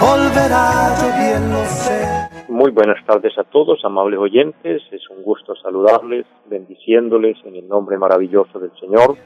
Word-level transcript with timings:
volverá, 0.00 0.94
yo. 0.98 2.54
Muy 2.54 2.70
buenas 2.70 3.04
tardes 3.06 3.36
a 3.38 3.44
todos, 3.44 3.84
amables 3.84 4.18
oyentes. 4.18 4.82
Es 4.90 5.08
un 5.10 5.22
gusto 5.22 5.54
saludarles, 5.56 6.26
bendiciéndoles 6.46 7.36
en 7.44 7.56
el 7.56 7.68
nombre 7.68 7.98
maravilloso 7.98 8.58
del 8.58 8.70
Señor. 8.78 9.16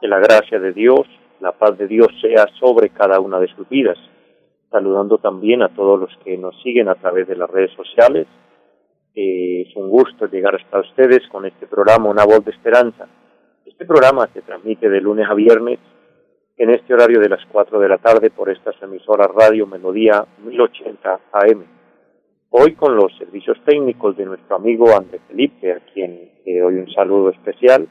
Que 0.00 0.08
la 0.08 0.18
gracia 0.18 0.58
de 0.58 0.72
Dios, 0.72 1.06
la 1.40 1.52
paz 1.52 1.78
de 1.78 1.86
Dios 1.86 2.08
sea 2.20 2.46
sobre 2.60 2.90
cada 2.90 3.20
una 3.20 3.40
de 3.40 3.48
sus 3.48 3.68
vidas. 3.68 3.98
Saludando 4.70 5.18
también 5.18 5.62
a 5.62 5.68
todos 5.68 5.98
los 5.98 6.10
que 6.24 6.36
nos 6.36 6.60
siguen 6.62 6.88
a 6.88 6.94
través 6.94 7.26
de 7.26 7.36
las 7.36 7.50
redes 7.50 7.72
sociales. 7.72 8.26
es 9.14 9.74
un 9.76 9.88
gusto 9.88 10.26
llegar 10.26 10.54
hasta 10.54 10.80
ustedes 10.80 11.26
con 11.28 11.46
este 11.46 11.66
programa 11.66 12.08
Una 12.10 12.24
voz 12.24 12.44
de 12.44 12.50
esperanza. 12.50 13.08
Este 13.64 13.84
programa 13.86 14.28
se 14.32 14.42
transmite 14.42 14.88
de 14.88 15.00
lunes 15.00 15.26
a 15.28 15.34
viernes 15.34 15.78
en 16.58 16.70
este 16.70 16.92
horario 16.92 17.20
de 17.20 17.28
las 17.28 17.44
4 17.52 17.78
de 17.78 17.88
la 17.88 17.98
tarde 17.98 18.30
por 18.30 18.50
estas 18.50 18.74
emisoras 18.82 19.28
Radio 19.34 19.66
Melodía 19.66 20.26
1080 20.44 21.20
AM 21.32 21.64
Hoy 22.50 22.72
con 22.74 22.96
los 22.96 23.16
servicios 23.18 23.58
técnicos 23.64 24.16
de 24.16 24.24
nuestro 24.24 24.56
amigo 24.56 24.96
Andrés 24.96 25.20
Felipe, 25.28 25.70
a 25.70 25.80
quien 25.80 26.32
le 26.44 26.58
doy 26.58 26.76
un 26.76 26.90
saludo 26.92 27.28
especial, 27.28 27.86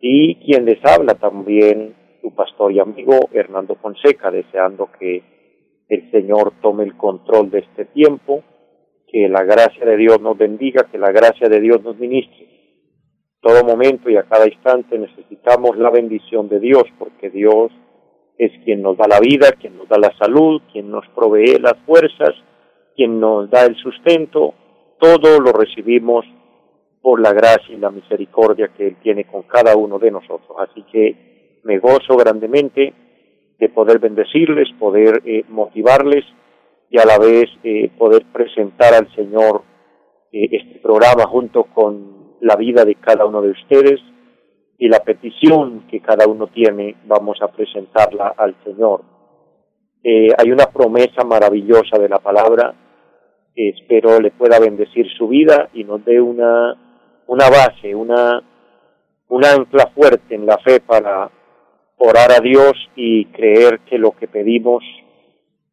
y 0.00 0.36
quien 0.36 0.64
les 0.64 0.82
habla 0.84 1.14
también 1.14 1.94
su 2.22 2.34
pastor 2.34 2.72
y 2.72 2.80
amigo 2.80 3.28
Hernando 3.32 3.76
Fonseca, 3.76 4.30
deseando 4.30 4.88
que 4.98 5.22
el 5.88 6.10
Señor 6.10 6.54
tome 6.62 6.84
el 6.84 6.96
control 6.96 7.50
de 7.50 7.58
este 7.58 7.84
tiempo, 7.84 8.42
que 9.06 9.28
la 9.28 9.44
gracia 9.44 9.84
de 9.84 9.96
Dios 9.98 10.20
nos 10.22 10.38
bendiga, 10.38 10.88
que 10.90 10.96
la 10.96 11.12
gracia 11.12 11.50
de 11.50 11.60
Dios 11.60 11.82
nos 11.82 11.98
ministre. 11.98 12.48
Todo 13.42 13.62
momento 13.62 14.08
y 14.08 14.16
a 14.16 14.22
cada 14.22 14.48
instante 14.48 14.98
necesitamos 14.98 15.76
la 15.76 15.90
bendición 15.90 16.48
de 16.48 16.60
Dios, 16.60 16.84
porque 16.98 17.28
Dios 17.28 17.70
es 18.38 18.52
quien 18.64 18.82
nos 18.82 18.96
da 18.96 19.06
la 19.08 19.20
vida, 19.20 19.52
quien 19.52 19.76
nos 19.76 19.88
da 19.88 19.98
la 19.98 20.12
salud, 20.18 20.62
quien 20.72 20.90
nos 20.90 21.06
provee 21.14 21.58
las 21.60 21.76
fuerzas, 21.86 22.34
quien 22.96 23.20
nos 23.20 23.50
da 23.50 23.64
el 23.64 23.76
sustento, 23.76 24.54
todo 24.98 25.40
lo 25.40 25.52
recibimos 25.52 26.24
por 27.00 27.20
la 27.20 27.32
gracia 27.32 27.74
y 27.74 27.78
la 27.78 27.90
misericordia 27.90 28.68
que 28.76 28.88
Él 28.88 28.96
tiene 29.02 29.24
con 29.24 29.42
cada 29.42 29.76
uno 29.76 29.98
de 29.98 30.10
nosotros. 30.10 30.56
Así 30.58 30.82
que 30.90 31.60
me 31.64 31.78
gozo 31.78 32.16
grandemente 32.16 32.94
de 33.58 33.68
poder 33.68 33.98
bendecirles, 33.98 34.68
poder 34.78 35.22
eh, 35.24 35.44
motivarles 35.48 36.24
y 36.90 36.98
a 36.98 37.04
la 37.04 37.18
vez 37.18 37.46
eh, 37.64 37.90
poder 37.96 38.24
presentar 38.32 38.94
al 38.94 39.12
Señor 39.14 39.62
eh, 40.32 40.48
este 40.50 40.80
programa 40.80 41.26
junto 41.26 41.64
con 41.64 42.36
la 42.40 42.56
vida 42.56 42.84
de 42.84 42.96
cada 42.96 43.24
uno 43.24 43.40
de 43.40 43.50
ustedes 43.50 44.00
y 44.82 44.88
la 44.88 44.98
petición 44.98 45.86
que 45.88 46.00
cada 46.00 46.26
uno 46.26 46.48
tiene, 46.48 46.96
vamos 47.04 47.40
a 47.40 47.46
presentarla 47.46 48.34
al 48.36 48.56
Señor. 48.64 49.02
hay 50.02 50.50
una 50.50 50.66
promesa 50.66 51.22
maravillosa 51.24 52.00
de 52.00 52.08
la 52.08 52.18
palabra 52.18 52.74
espero 53.54 54.18
le 54.18 54.32
pueda 54.32 54.58
bendecir 54.58 55.06
su 55.16 55.28
vida 55.28 55.68
y 55.72 55.84
nos 55.84 56.04
dé 56.04 56.20
una, 56.20 56.74
una 57.28 57.48
base, 57.48 57.94
una, 57.94 58.42
un 59.28 59.44
ancla 59.44 59.86
fuerte 59.94 60.34
en 60.34 60.46
la 60.46 60.58
fe 60.58 60.80
para 60.80 61.30
orar 61.98 62.32
a 62.32 62.40
Dios 62.40 62.72
y 62.96 63.26
creer 63.26 63.82
que 63.88 63.98
lo 63.98 64.10
que 64.10 64.26
pedimos 64.26 64.82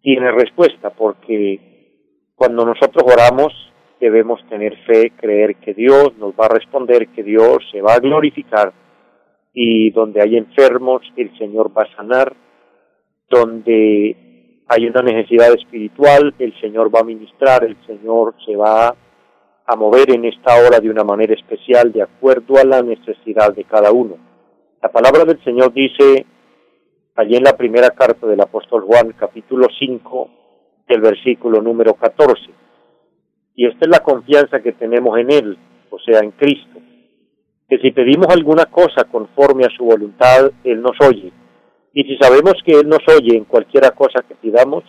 tiene 0.04 0.32
respuesta, 0.32 0.92
porque 0.92 2.30
cuando 2.36 2.64
nosotros 2.64 3.12
oramos 3.12 3.52
debemos 4.00 4.40
tener 4.50 4.78
fe, 4.86 5.14
creer 5.18 5.56
que 5.56 5.74
Dios 5.74 6.16
nos 6.20 6.34
va 6.34 6.46
a 6.46 6.54
responder, 6.60 7.08
que 7.08 7.24
Dios 7.24 7.58
se 7.72 7.82
va 7.82 7.96
a 7.96 8.00
glorificar 8.00 8.72
y 9.54 9.92
donde 9.92 10.22
hay 10.22 10.38
enfermos 10.38 11.02
el 11.16 11.36
Señor 11.38 11.72
va 11.76 11.84
a 11.84 11.96
sanar, 11.96 12.36
donde 13.30 14.64
hay 14.68 14.86
una 14.86 15.02
necesidad 15.02 15.54
espiritual, 15.54 16.34
el 16.38 16.60
Señor 16.62 16.94
va 16.94 17.00
a 17.00 17.04
ministrar, 17.04 17.64
el 17.64 17.78
Señor 17.86 18.36
se 18.46 18.56
va 18.56 18.96
a 19.66 19.76
mover 19.76 20.12
en 20.12 20.26
esta 20.26 20.56
hora 20.56 20.80
de 20.80 20.90
una 20.90 21.04
manera 21.04 21.34
especial 21.34 21.92
de 21.92 22.04
acuerdo 22.04 22.58
a 22.58 22.64
la 22.64 22.82
necesidad 22.82 23.54
de 23.54 23.64
cada 23.64 23.92
uno. 23.92 24.18
La 24.82 24.90
palabra 24.90 25.26
del 25.26 25.44
Señor 25.44 25.74
dice 25.74 26.26
allí 27.16 27.36
en 27.36 27.44
la 27.44 27.58
primera 27.58 27.90
carta 27.90 28.26
del 28.26 28.42
apóstol 28.42 28.84
Juan, 28.84 29.14
capítulo 29.18 29.68
5, 29.78 30.30
el 30.88 31.02
versículo 31.02 31.62
número 31.62 31.94
14. 31.96 32.42
Y 33.56 33.68
esta 33.68 33.86
es 33.86 33.90
la 33.90 34.00
confianza 34.00 34.62
que 34.62 34.72
tenemos 34.72 35.18
en 35.20 35.32
Él, 35.32 35.58
o 35.90 36.00
sea, 36.00 36.20
en 36.20 36.32
Cristo, 36.32 36.80
que 37.70 37.78
si 37.78 37.92
pedimos 37.92 38.28
alguna 38.30 38.66
cosa 38.66 39.04
conforme 39.04 39.66
a 39.66 39.70
su 39.78 39.86
voluntad, 39.86 40.52
Él 40.64 40.82
nos 40.82 41.00
oye. 41.02 41.32
Y 41.94 42.04
si 42.04 42.18
sabemos 42.18 42.56
que 42.66 42.80
Él 42.80 42.90
nos 42.90 43.02
oye 43.08 43.38
en 43.38 43.46
cualquiera 43.46 43.92
cosa 43.92 44.24
que 44.28 44.36
pidamos, 44.36 44.84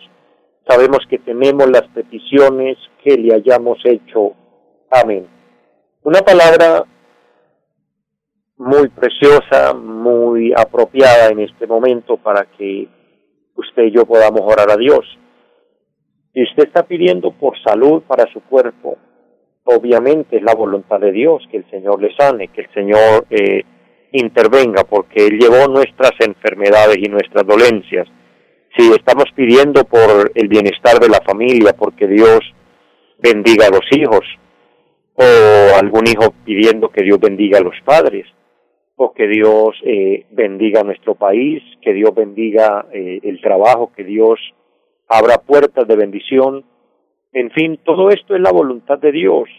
sabemos 0.67 0.99
que 1.07 1.19
tenemos 1.19 1.69
las 1.69 1.87
peticiones 1.89 2.77
que 3.03 3.17
le 3.17 3.35
hayamos 3.35 3.77
hecho. 3.85 4.33
Amén. 4.89 5.27
Una 6.03 6.21
palabra 6.21 6.83
muy 8.57 8.89
preciosa, 8.89 9.73
muy 9.73 10.51
apropiada 10.55 11.29
en 11.29 11.39
este 11.39 11.67
momento 11.67 12.17
para 12.17 12.45
que 12.57 12.87
usted 13.55 13.83
y 13.83 13.91
yo 13.91 14.05
podamos 14.05 14.41
orar 14.41 14.71
a 14.71 14.77
Dios. 14.77 15.05
Si 16.33 16.41
usted 16.43 16.67
está 16.67 16.83
pidiendo 16.83 17.31
por 17.31 17.61
salud 17.61 18.01
para 18.03 18.31
su 18.31 18.41
cuerpo, 18.41 18.97
obviamente 19.63 20.37
es 20.37 20.43
la 20.43 20.55
voluntad 20.55 20.99
de 20.99 21.11
Dios 21.11 21.43
que 21.51 21.57
el 21.57 21.69
Señor 21.69 22.01
le 22.01 22.15
sane, 22.15 22.47
que 22.49 22.61
el 22.61 22.73
Señor 22.73 23.25
eh, 23.29 23.63
intervenga, 24.11 24.83
porque 24.83 25.25
Él 25.25 25.39
llevó 25.39 25.67
nuestras 25.67 26.11
enfermedades 26.19 26.97
y 26.97 27.09
nuestras 27.09 27.45
dolencias. 27.45 28.07
Si 28.77 28.91
estamos 28.91 29.25
pidiendo 29.35 29.83
por 29.83 30.31
el 30.33 30.47
bienestar 30.47 30.99
de 30.99 31.09
la 31.09 31.21
familia, 31.21 31.73
porque 31.73 32.07
Dios 32.07 32.39
bendiga 33.19 33.67
a 33.67 33.69
los 33.69 33.85
hijos, 33.91 34.21
o 35.15 35.77
algún 35.77 36.07
hijo 36.07 36.33
pidiendo 36.45 36.89
que 36.89 37.03
Dios 37.03 37.19
bendiga 37.19 37.59
a 37.59 37.63
los 37.63 37.75
padres, 37.85 38.25
o 38.95 39.13
que 39.13 39.27
Dios 39.27 39.75
eh, 39.83 40.25
bendiga 40.31 40.81
a 40.81 40.83
nuestro 40.83 41.15
país, 41.15 41.61
que 41.81 41.93
Dios 41.93 42.13
bendiga 42.15 42.85
eh, 42.93 43.19
el 43.23 43.41
trabajo, 43.41 43.91
que 43.95 44.03
Dios 44.03 44.39
abra 45.07 45.37
puertas 45.39 45.87
de 45.87 45.95
bendición. 45.95 46.63
En 47.33 47.51
fin, 47.51 47.79
todo 47.83 48.09
esto 48.09 48.35
es 48.35 48.41
la 48.41 48.51
voluntad 48.51 48.99
de 48.99 49.11
Dios. 49.11 49.49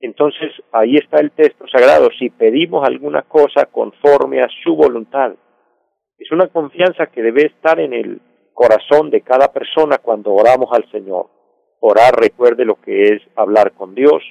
Entonces 0.00 0.52
ahí 0.72 0.96
está 0.96 1.20
el 1.20 1.30
texto 1.32 1.66
sagrado, 1.68 2.08
si 2.18 2.30
pedimos 2.30 2.86
alguna 2.86 3.22
cosa 3.22 3.66
conforme 3.66 4.42
a 4.42 4.48
su 4.62 4.74
voluntad. 4.74 5.34
Es 6.18 6.30
una 6.30 6.48
confianza 6.48 7.06
que 7.06 7.22
debe 7.22 7.46
estar 7.46 7.80
en 7.80 7.92
el 7.92 8.20
corazón 8.52 9.10
de 9.10 9.22
cada 9.22 9.52
persona 9.52 9.98
cuando 9.98 10.32
oramos 10.32 10.70
al 10.72 10.90
Señor. 10.90 11.26
Orar, 11.80 12.14
recuerde 12.18 12.64
lo 12.64 12.76
que 12.76 13.02
es 13.14 13.22
hablar 13.36 13.72
con 13.72 13.94
Dios, 13.94 14.22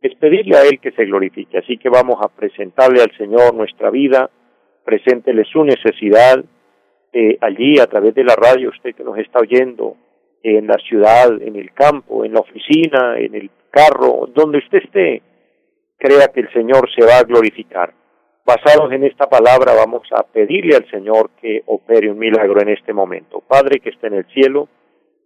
es 0.00 0.14
pedirle 0.16 0.56
a 0.56 0.64
Él 0.64 0.80
que 0.80 0.92
se 0.92 1.04
glorifique. 1.06 1.58
Así 1.58 1.78
que 1.78 1.88
vamos 1.88 2.16
a 2.20 2.28
presentarle 2.28 3.02
al 3.02 3.16
Señor 3.16 3.54
nuestra 3.54 3.90
vida, 3.90 4.30
preséntele 4.84 5.44
su 5.44 5.64
necesidad 5.64 6.44
eh, 7.12 7.38
allí 7.40 7.78
a 7.78 7.86
través 7.86 8.14
de 8.14 8.24
la 8.24 8.36
radio, 8.36 8.70
usted 8.70 8.94
que 8.94 9.04
nos 9.04 9.18
está 9.18 9.38
oyendo, 9.40 9.96
en 10.44 10.66
la 10.66 10.76
ciudad, 10.76 11.40
en 11.40 11.56
el 11.56 11.72
campo, 11.72 12.24
en 12.24 12.34
la 12.34 12.40
oficina, 12.40 13.18
en 13.18 13.34
el 13.34 13.50
carro, 13.70 14.28
donde 14.32 14.58
usted 14.58 14.78
esté, 14.84 15.22
crea 15.96 16.28
que 16.28 16.40
el 16.40 16.52
Señor 16.52 16.88
se 16.94 17.04
va 17.04 17.18
a 17.18 17.24
glorificar. 17.24 17.94
Basados 18.44 18.92
en 18.92 19.04
esta 19.04 19.26
palabra 19.26 19.72
vamos 19.74 20.06
a 20.12 20.22
pedirle 20.22 20.76
al 20.76 20.88
Señor 20.90 21.30
que 21.40 21.62
opere 21.64 22.10
un 22.10 22.18
milagro 22.18 22.60
en 22.60 22.68
este 22.68 22.92
momento. 22.92 23.40
Padre 23.40 23.80
que 23.80 23.88
está 23.88 24.08
en 24.08 24.14
el 24.14 24.26
cielo, 24.26 24.68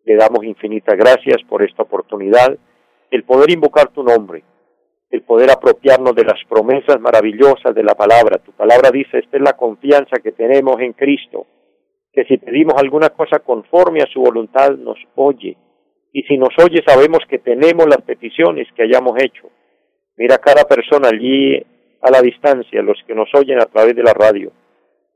le 0.04 0.14
damos 0.14 0.44
infinitas 0.44 0.96
gracias 0.96 1.38
por 1.48 1.64
esta 1.64 1.82
oportunidad, 1.82 2.56
el 3.10 3.25
poder 3.25 3.50
invocar 3.50 3.88
tu 3.88 4.04
nombre, 4.04 4.44
el 5.10 5.22
poder 5.22 5.50
apropiarnos 5.50 6.14
de 6.14 6.25
las 6.25 6.38
promesas 6.48 7.00
maravillosas 7.00 7.75
de 7.75 7.82
la 7.82 7.94
palabra. 7.96 8.38
Tu 8.38 8.52
palabra 8.52 8.90
dice, 8.92 9.19
esta 9.19 9.37
es 9.37 9.42
la 9.42 9.54
confianza 9.54 10.20
que 10.22 10.31
tenemos 10.31 10.81
en 10.81 10.92
Cristo, 10.92 11.46
que 12.18 12.24
si 12.24 12.36
pedimos 12.36 12.74
alguna 12.76 13.10
cosa 13.10 13.38
conforme 13.38 14.02
a 14.02 14.12
su 14.12 14.20
voluntad 14.20 14.72
nos 14.72 14.98
oye 15.14 15.56
y 16.12 16.22
si 16.22 16.36
nos 16.36 16.48
oye 16.58 16.82
sabemos 16.84 17.20
que 17.28 17.38
tenemos 17.38 17.86
las 17.86 18.02
peticiones 18.02 18.66
que 18.74 18.82
hayamos 18.82 19.12
hecho. 19.22 19.48
Mira 20.16 20.38
cada 20.38 20.64
persona 20.64 21.10
allí 21.12 21.64
a 22.02 22.10
la 22.10 22.20
distancia, 22.20 22.82
los 22.82 23.00
que 23.06 23.14
nos 23.14 23.28
oyen 23.34 23.60
a 23.60 23.66
través 23.66 23.94
de 23.94 24.02
la 24.02 24.14
radio, 24.14 24.50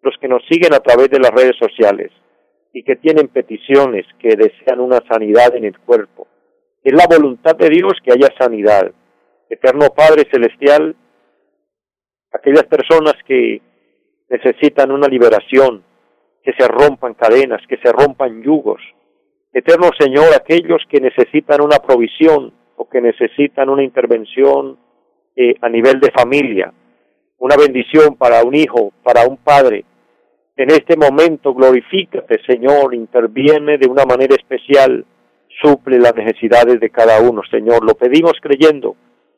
los 0.00 0.14
que 0.20 0.28
nos 0.28 0.44
siguen 0.48 0.74
a 0.74 0.78
través 0.78 1.10
de 1.10 1.18
las 1.18 1.32
redes 1.32 1.56
sociales 1.58 2.12
y 2.72 2.84
que 2.84 2.94
tienen 2.94 3.26
peticiones, 3.26 4.06
que 4.20 4.36
desean 4.36 4.78
una 4.78 5.00
sanidad 5.10 5.56
en 5.56 5.64
el 5.64 5.76
cuerpo, 5.80 6.28
Es 6.84 6.92
la 6.92 7.08
voluntad 7.08 7.56
de 7.56 7.68
Dios 7.68 7.94
que 8.04 8.12
haya 8.12 8.28
sanidad. 8.38 8.92
Eterno 9.50 9.88
Padre 9.90 10.22
Celestial, 10.30 10.94
aquellas 12.30 12.64
personas 12.66 13.14
que 13.26 13.60
necesitan 14.28 14.92
una 14.92 15.08
liberación, 15.08 15.82
que 16.42 16.52
se 16.58 16.66
rompan 16.66 17.14
cadenas, 17.14 17.62
que 17.68 17.76
se 17.78 17.92
rompan 17.92 18.42
yugos. 18.42 18.80
Eterno 19.52 19.90
Señor, 19.98 20.34
aquellos 20.34 20.82
que 20.88 21.00
necesitan 21.00 21.60
una 21.60 21.78
provisión 21.78 22.52
o 22.76 22.88
que 22.88 23.00
necesitan 23.00 23.68
una 23.68 23.82
intervención 23.82 24.78
eh, 25.36 25.54
a 25.60 25.68
nivel 25.68 26.00
de 26.00 26.10
familia, 26.10 26.72
una 27.38 27.56
bendición 27.56 28.16
para 28.16 28.42
un 28.44 28.54
hijo, 28.54 28.92
para 29.02 29.26
un 29.26 29.36
padre. 29.36 29.84
En 30.56 30.70
este 30.70 30.96
momento 30.96 31.54
glorifícate, 31.54 32.40
Señor, 32.46 32.94
interviene 32.94 33.78
de 33.78 33.88
una 33.88 34.04
manera 34.04 34.34
especial, 34.34 35.04
suple 35.60 35.98
las 35.98 36.14
necesidades 36.14 36.80
de 36.80 36.90
cada 36.90 37.20
uno, 37.20 37.42
Señor. 37.50 37.84
Lo 37.84 37.94
pedimos 37.94 38.34
creyendo, 38.40 38.96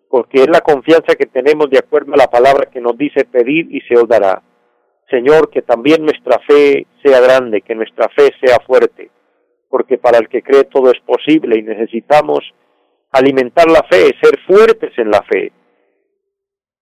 porque 0.09 0.43
es 0.43 0.49
la 0.49 0.61
confianza 0.61 1.17
que 1.17 1.27
tenemos 1.27 1.71
de 1.71 1.79
acuerdo 1.79 2.15
a 2.15 2.17
la 2.17 2.29
palabra 2.29 2.71
que 2.71 2.81
nos 2.81 2.97
dice 2.97 3.25
pedir 3.25 3.67
y 3.71 3.81
se 3.83 3.97
os 3.97 4.09
dará. 4.09 4.43
Señor, 5.15 5.49
que 5.49 5.63
también 5.63 6.03
nuestra 6.03 6.41
fe 6.41 6.87
sea 7.05 7.21
grande, 7.21 7.61
que 7.61 7.77
nuestra 7.77 8.09
fe 8.09 8.33
sea 8.43 8.59
fuerte, 8.67 9.11
porque 9.69 9.97
para 9.97 10.19
el 10.19 10.29
que 10.29 10.43
cree 10.43 10.65
todo 10.65 10.91
es 10.91 10.99
posible 11.07 11.57
y 11.57 11.63
necesitamos 11.63 12.41
alimentar 13.13 13.71
la 13.71 13.85
fe, 13.85 14.13
ser 14.21 14.41
fuertes 14.45 14.91
en 14.99 15.11
la 15.11 15.23
fe. 15.23 15.53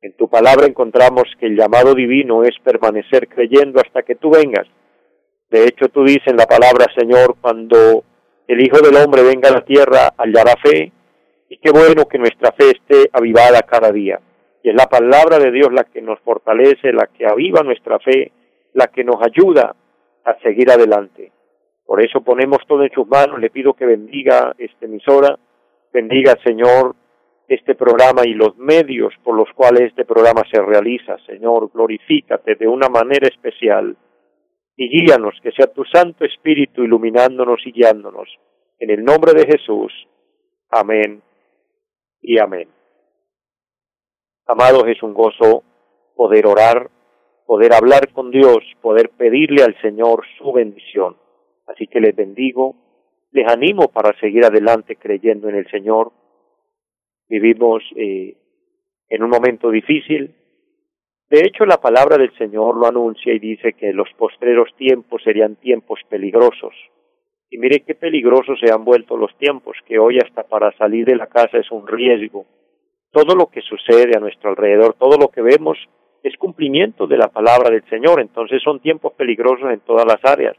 En 0.00 0.16
tu 0.16 0.30
palabra 0.30 0.66
encontramos 0.66 1.24
que 1.38 1.46
el 1.46 1.56
llamado 1.56 1.94
divino 1.94 2.42
es 2.42 2.58
permanecer 2.64 3.28
creyendo 3.28 3.80
hasta 3.80 4.02
que 4.02 4.14
tú 4.14 4.30
vengas. 4.30 4.66
De 5.50 5.64
hecho, 5.64 5.88
tú 5.90 6.02
dices 6.02 6.26
en 6.28 6.38
la 6.38 6.46
palabra, 6.46 6.86
Señor, 6.96 7.36
cuando 7.38 8.02
el 8.48 8.64
Hijo 8.64 8.78
del 8.78 8.96
Hombre 8.96 9.22
venga 9.22 9.50
a 9.50 9.52
la 9.52 9.64
tierra, 9.64 10.14
hallará 10.16 10.54
fe, 10.62 10.90
y 11.50 11.58
qué 11.58 11.70
bueno 11.70 12.06
que 12.06 12.16
nuestra 12.16 12.52
fe 12.52 12.70
esté 12.70 13.10
avivada 13.12 13.60
cada 13.60 13.92
día. 13.92 14.18
Y 14.62 14.70
es 14.70 14.74
la 14.74 14.86
palabra 14.86 15.38
de 15.38 15.50
Dios 15.50 15.72
la 15.72 15.84
que 15.84 16.00
nos 16.00 16.20
fortalece, 16.20 16.92
la 16.92 17.08
que 17.08 17.26
aviva 17.26 17.62
nuestra 17.62 17.98
fe, 17.98 18.32
la 18.74 18.86
que 18.86 19.04
nos 19.04 19.16
ayuda 19.22 19.74
a 20.24 20.38
seguir 20.40 20.70
adelante. 20.70 21.32
Por 21.84 22.02
eso 22.02 22.20
ponemos 22.22 22.58
todo 22.66 22.84
en 22.84 22.92
sus 22.92 23.06
manos, 23.08 23.40
le 23.40 23.50
pido 23.50 23.74
que 23.74 23.86
bendiga 23.86 24.54
esta 24.56 24.86
emisora, 24.86 25.38
bendiga, 25.92 26.36
Señor, 26.44 26.94
este 27.48 27.74
programa 27.74 28.22
y 28.24 28.34
los 28.34 28.56
medios 28.56 29.12
por 29.22 29.36
los 29.36 29.48
cuales 29.54 29.88
este 29.88 30.04
programa 30.04 30.42
se 30.50 30.62
realiza. 30.62 31.16
Señor, 31.26 31.70
glorifícate 31.72 32.54
de 32.54 32.68
una 32.68 32.88
manera 32.88 33.28
especial 33.28 33.96
y 34.76 34.88
guíanos, 34.88 35.34
que 35.42 35.52
sea 35.52 35.66
tu 35.66 35.84
Santo 35.84 36.24
Espíritu 36.24 36.82
iluminándonos 36.82 37.60
y 37.66 37.72
guiándonos. 37.72 38.28
En 38.78 38.90
el 38.90 39.04
nombre 39.04 39.32
de 39.34 39.46
Jesús. 39.46 39.92
Amén 40.70 41.22
y 42.22 42.38
amén. 42.38 42.68
Amados, 44.52 44.84
es 44.86 45.02
un 45.02 45.14
gozo 45.14 45.62
poder 46.14 46.46
orar, 46.46 46.90
poder 47.46 47.72
hablar 47.72 48.12
con 48.12 48.30
Dios, 48.30 48.58
poder 48.82 49.08
pedirle 49.08 49.62
al 49.62 49.74
Señor 49.80 50.26
su 50.36 50.52
bendición. 50.52 51.16
Así 51.66 51.86
que 51.86 52.02
les 52.02 52.14
bendigo, 52.14 52.76
les 53.30 53.50
animo 53.50 53.88
para 53.88 54.12
seguir 54.20 54.44
adelante 54.44 54.96
creyendo 54.96 55.48
en 55.48 55.56
el 55.56 55.70
Señor 55.70 56.12
Vivimos 57.30 57.82
eh, 57.96 58.36
en 59.08 59.22
un 59.22 59.30
momento 59.30 59.70
difícil. 59.70 60.34
De 61.30 61.40
hecho, 61.46 61.64
la 61.64 61.78
palabra 61.78 62.18
del 62.18 62.36
Señor 62.36 62.76
lo 62.76 62.86
anuncia 62.86 63.32
y 63.32 63.38
dice 63.38 63.72
que 63.72 63.94
los 63.94 64.10
postreros 64.18 64.68
tiempos 64.76 65.22
serían 65.22 65.56
tiempos 65.56 65.98
peligrosos. 66.10 66.74
Y 67.48 67.56
mire 67.56 67.84
qué 67.86 67.94
peligrosos 67.94 68.60
se 68.60 68.70
han 68.70 68.84
vuelto 68.84 69.16
los 69.16 69.34
tiempos, 69.38 69.78
que 69.86 69.98
hoy 69.98 70.18
hasta 70.18 70.42
para 70.42 70.76
salir 70.76 71.06
de 71.06 71.16
la 71.16 71.28
casa 71.28 71.56
es 71.56 71.70
un 71.70 71.86
riesgo. 71.86 72.44
Todo 73.12 73.34
lo 73.36 73.46
que 73.46 73.60
sucede 73.60 74.16
a 74.16 74.20
nuestro 74.20 74.50
alrededor, 74.50 74.94
todo 74.98 75.16
lo 75.18 75.28
que 75.28 75.42
vemos, 75.42 75.78
es 76.22 76.36
cumplimiento 76.36 77.06
de 77.06 77.18
la 77.18 77.28
palabra 77.28 77.70
del 77.70 77.84
Señor. 77.88 78.20
Entonces 78.20 78.62
son 78.62 78.80
tiempos 78.80 79.12
peligrosos 79.14 79.70
en 79.70 79.80
todas 79.80 80.06
las 80.06 80.24
áreas. 80.24 80.56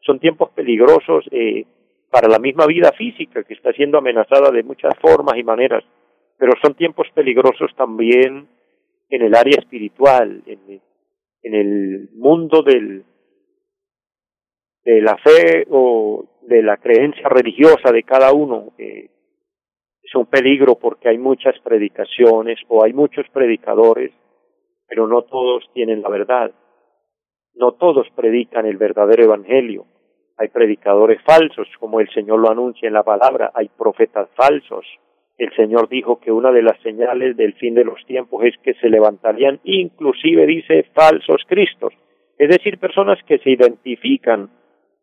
Son 0.00 0.18
tiempos 0.18 0.50
peligrosos 0.50 1.24
eh, 1.30 1.64
para 2.10 2.28
la 2.28 2.38
misma 2.38 2.66
vida 2.66 2.92
física 2.92 3.44
que 3.44 3.54
está 3.54 3.72
siendo 3.72 3.98
amenazada 3.98 4.50
de 4.50 4.62
muchas 4.62 4.94
formas 5.00 5.38
y 5.38 5.44
maneras 5.44 5.84
pero 6.42 6.54
son 6.60 6.74
tiempos 6.74 7.06
peligrosos 7.14 7.70
también 7.76 8.48
en 9.08 9.22
el 9.22 9.32
área 9.32 9.60
espiritual, 9.60 10.42
en, 10.44 10.80
en 11.40 11.54
el 11.54 12.08
mundo 12.14 12.62
del, 12.62 13.04
de 14.84 15.00
la 15.02 15.16
fe 15.18 15.68
o 15.70 16.24
de 16.42 16.64
la 16.64 16.78
creencia 16.78 17.28
religiosa 17.28 17.92
de 17.92 18.02
cada 18.02 18.32
uno. 18.32 18.72
Es 20.02 20.14
un 20.14 20.26
peligro 20.26 20.74
porque 20.76 21.08
hay 21.08 21.18
muchas 21.18 21.58
predicaciones 21.60 22.58
o 22.68 22.84
hay 22.84 22.92
muchos 22.92 23.26
predicadores, 23.32 24.12
pero 24.88 25.06
no 25.06 25.22
todos 25.22 25.64
tienen 25.72 26.02
la 26.02 26.08
verdad. 26.08 26.52
No 27.54 27.72
todos 27.72 28.08
predican 28.16 28.66
el 28.66 28.78
verdadero 28.78 29.24
evangelio. 29.24 29.86
Hay 30.38 30.48
predicadores 30.48 31.22
falsos, 31.22 31.68
como 31.78 32.00
el 32.00 32.08
Señor 32.10 32.40
lo 32.40 32.50
anuncia 32.50 32.88
en 32.88 32.94
la 32.94 33.02
palabra, 33.02 33.52
hay 33.54 33.68
profetas 33.68 34.28
falsos, 34.34 34.86
el 35.38 35.52
Señor 35.56 35.88
dijo 35.88 36.20
que 36.20 36.30
una 36.30 36.52
de 36.52 36.62
las 36.62 36.80
señales 36.82 37.36
del 37.36 37.54
fin 37.54 37.74
de 37.74 37.84
los 37.84 38.04
tiempos 38.06 38.44
es 38.44 38.54
que 38.62 38.74
se 38.74 38.88
levantarían 38.88 39.60
inclusive, 39.64 40.46
dice, 40.46 40.84
falsos 40.94 41.42
cristos, 41.46 41.92
es 42.38 42.48
decir, 42.48 42.78
personas 42.78 43.18
que 43.26 43.38
se 43.38 43.50
identifican 43.50 44.50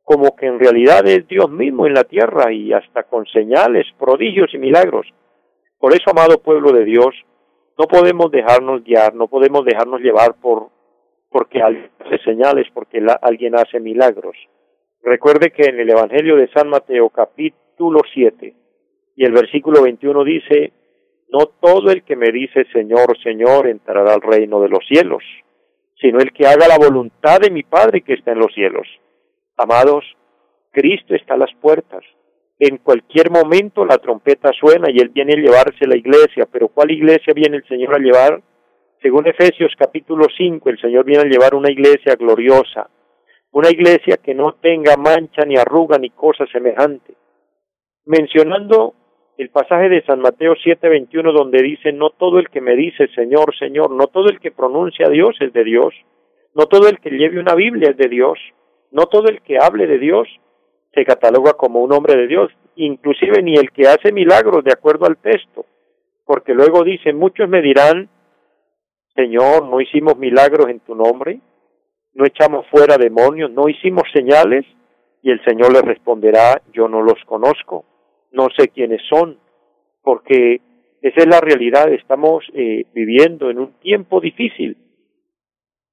como 0.10 0.36
que 0.36 0.48
en 0.48 0.58
realidad 0.58 1.08
es 1.08 1.28
Dios 1.28 1.52
mismo 1.52 1.86
en 1.86 1.94
la 1.94 2.04
tierra 2.04 2.52
y 2.52 2.74
hasta 2.74 3.04
con 3.04 3.28
señales, 3.28 3.86
prodigios 4.00 4.52
y 4.56 4.58
milagros. 4.58 5.06
Por 5.78 5.94
eso, 5.94 6.10
amado 6.10 6.42
pueblo 6.42 6.72
de 6.72 6.84
Dios, 6.84 7.14
no 7.78 7.86
podemos 7.86 8.32
dejarnos 8.32 8.84
guiar, 8.84 9.14
no 9.14 9.28
podemos 9.28 9.64
dejarnos 9.66 10.02
llevar 10.02 10.34
por 10.42 10.70
porque 11.30 11.62
alguien 11.62 11.92
hace 12.00 12.18
señales, 12.24 12.66
porque 12.74 13.06
alguien 13.22 13.54
hace 13.54 13.80
milagros. 13.80 14.36
Recuerde 15.04 15.52
que 15.52 15.70
en 15.70 15.80
el 15.80 15.92
Evangelio 15.92 16.38
de 16.38 16.50
San 16.54 16.70
Mateo 16.70 17.10
capítulo 17.10 18.02
7, 18.12 18.56
y 19.16 19.24
el 19.24 19.32
versículo 19.32 19.84
21 19.84 20.24
dice, 20.24 20.74
no 21.32 21.46
todo 21.62 21.92
el 21.92 22.02
que 22.02 22.16
me 22.16 22.32
dice 22.32 22.66
Señor, 22.74 23.16
Señor 23.22 23.68
entrará 23.68 24.16
al 24.16 24.22
reino 24.22 24.60
de 24.60 24.70
los 24.70 24.84
cielos, 24.88 25.22
sino 26.02 26.18
el 26.18 26.34
que 26.34 26.48
haga 26.48 26.68
la 26.68 26.80
voluntad 26.80 27.42
de 27.42 27.52
mi 27.52 27.62
Padre 27.62 28.02
que 28.02 28.14
está 28.14 28.32
en 28.32 28.40
los 28.40 28.52
cielos. 28.56 28.88
Amados, 29.62 30.06
Cristo 30.72 31.14
está 31.14 31.34
a 31.34 31.38
las 31.38 31.54
puertas. 31.60 32.02
En 32.60 32.78
cualquier 32.78 33.30
momento 33.30 33.84
la 33.84 33.98
trompeta 33.98 34.52
suena 34.54 34.90
y 34.90 35.00
Él 35.00 35.10
viene 35.10 35.34
a 35.34 35.36
llevarse 35.36 35.86
la 35.86 35.98
iglesia, 35.98 36.48
pero 36.50 36.70
¿cuál 36.70 36.92
iglesia 36.92 37.34
viene 37.36 37.58
el 37.58 37.68
Señor 37.68 37.94
a 37.94 38.00
llevar? 38.00 38.42
Según 39.02 39.28
Efesios 39.28 39.74
capítulo 39.78 40.28
5, 40.36 40.70
el 40.70 40.80
Señor 40.80 41.04
viene 41.04 41.24
a 41.24 41.30
llevar 41.30 41.56
una 41.56 41.70
iglesia 41.70 42.16
gloriosa, 42.16 42.90
una 43.52 43.70
iglesia 43.70 44.16
que 44.24 44.34
no 44.34 44.56
tenga 44.62 44.96
mancha 44.96 45.44
ni 45.46 45.58
arruga 45.58 45.98
ni 45.98 46.10
cosa 46.10 46.46
semejante. 46.54 47.16
Mencionando 48.06 48.94
el 49.38 49.50
pasaje 49.50 49.90
de 49.90 50.06
San 50.06 50.22
Mateo 50.22 50.54
7:21 50.56 51.34
donde 51.34 51.62
dice, 51.62 51.92
no 51.92 52.12
todo 52.12 52.40
el 52.40 52.48
que 52.50 52.62
me 52.62 52.78
dice 52.78 53.10
Señor, 53.14 53.54
Señor, 53.58 53.92
no 53.92 54.08
todo 54.08 54.30
el 54.30 54.40
que 54.40 54.52
pronuncia 54.52 55.10
Dios 55.10 55.36
es 55.42 55.52
de 55.52 55.66
Dios, 55.66 55.94
no 56.56 56.68
todo 56.68 56.88
el 56.88 57.00
que 57.00 57.10
lleve 57.10 57.42
una 57.42 57.56
Biblia 57.56 57.90
es 57.90 57.98
de 57.98 58.08
Dios, 58.08 58.40
no 58.92 59.06
todo 59.06 59.28
el 59.30 59.42
que 59.42 59.58
hable 59.58 59.88
de 59.88 60.00
Dios 60.00 60.28
se 60.94 61.06
cataloga 61.06 61.54
como 61.54 61.82
un 61.82 61.94
hombre 61.94 62.16
de 62.16 62.28
Dios, 62.28 62.52
inclusive 62.76 63.44
ni 63.44 63.56
el 63.56 63.72
que 63.72 63.88
hace 63.88 64.12
milagros 64.12 64.64
de 64.64 64.74
acuerdo 64.74 65.06
al 65.06 65.18
texto, 65.18 65.66
porque 66.26 66.54
luego 66.54 66.84
dice, 66.84 67.14
muchos 67.14 67.48
me 67.48 67.62
dirán, 67.62 68.10
Señor, 69.16 69.68
no 69.68 69.82
hicimos 69.82 70.18
milagros 70.18 70.70
en 70.70 70.80
tu 70.80 70.96
nombre, 70.96 71.40
no 72.14 72.26
echamos 72.26 72.66
fuera 72.68 72.98
demonios, 72.98 73.52
no 73.52 73.70
hicimos 73.70 74.04
señales, 74.14 74.66
y 75.22 75.32
el 75.32 75.44
Señor 75.44 75.74
le 75.74 75.82
responderá, 75.82 76.62
yo 76.74 76.88
no 76.88 77.02
los 77.02 77.24
conozco 77.26 77.86
no 78.32 78.48
sé 78.58 78.70
quiénes 78.70 79.02
son, 79.10 79.38
porque 80.02 80.62
esa 81.02 81.22
es 81.22 81.28
la 81.28 81.40
realidad, 81.40 81.92
estamos 81.92 82.44
eh, 82.54 82.86
viviendo 82.94 83.50
en 83.50 83.60
un 83.60 83.74
tiempo 83.80 84.20
difícil, 84.20 84.78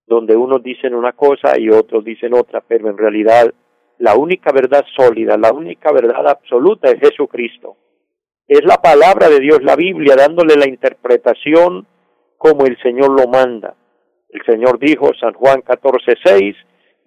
donde 0.07 0.37
unos 0.37 0.63
dicen 0.63 0.95
una 0.95 1.13
cosa 1.13 1.59
y 1.59 1.69
otros 1.69 2.05
dicen 2.05 2.35
otra, 2.35 2.61
pero 2.61 2.89
en 2.89 2.97
realidad 2.97 3.53
la 3.99 4.15
única 4.15 4.53
verdad 4.53 4.85
sólida, 4.97 5.37
la 5.37 5.53
única 5.53 5.93
verdad 5.93 6.29
absoluta 6.29 6.91
es 6.91 7.01
Jesucristo. 7.01 7.77
Es 8.47 8.65
la 8.65 8.77
palabra 8.77 9.29
de 9.29 9.41
Dios, 9.41 9.63
la 9.63 9.75
Biblia, 9.75 10.15
dándole 10.17 10.55
la 10.57 10.69
interpretación 10.69 11.87
como 12.39 12.67
el 12.67 12.79
Señor 12.81 13.11
lo 13.11 13.27
manda. 13.27 13.75
El 14.29 14.43
Señor 14.45 14.79
dijo, 14.79 15.11
San 15.19 15.33
Juan 15.33 15.63
14:6, 15.63 16.55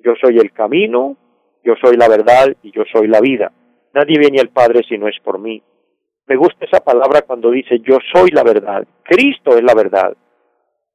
yo 0.03 0.13
soy 0.21 0.37
el 0.37 0.51
camino, 0.51 1.15
yo 1.63 1.75
soy 1.81 1.95
la 1.95 2.09
verdad 2.09 2.55
y 2.63 2.71
yo 2.71 2.83
soy 2.91 3.07
la 3.07 3.21
vida. 3.21 3.51
Nadie 3.93 4.19
viene 4.19 4.39
al 4.39 4.49
Padre 4.49 4.81
si 4.87 4.97
no 4.97 5.07
es 5.07 5.17
por 5.23 5.39
mí. 5.39 5.61
Me 6.27 6.35
gusta 6.35 6.65
esa 6.65 6.79
palabra 6.83 7.21
cuando 7.21 7.51
dice 7.51 7.79
yo 7.79 7.97
soy 8.13 8.29
la 8.31 8.43
verdad. 8.43 8.85
Cristo 9.03 9.57
es 9.57 9.63
la 9.63 9.73
verdad. 9.73 10.15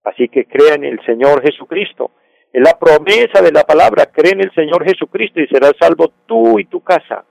Así 0.04 0.28
que 0.28 0.44
crea 0.44 0.74
en 0.74 0.84
el 0.84 1.04
Señor 1.04 1.42
Jesucristo. 1.42 2.12
Es 2.52 2.62
la 2.62 2.78
promesa 2.78 3.42
de 3.42 3.50
la 3.50 3.64
palabra. 3.64 4.06
Cree 4.06 4.32
en 4.32 4.42
el 4.42 4.52
Señor 4.54 4.84
Jesucristo 4.84 5.40
y 5.40 5.48
serás 5.48 5.72
salvo 5.80 6.12
tú 6.26 6.58
y 6.58 6.66
tu 6.66 6.80
casa. 6.82 7.24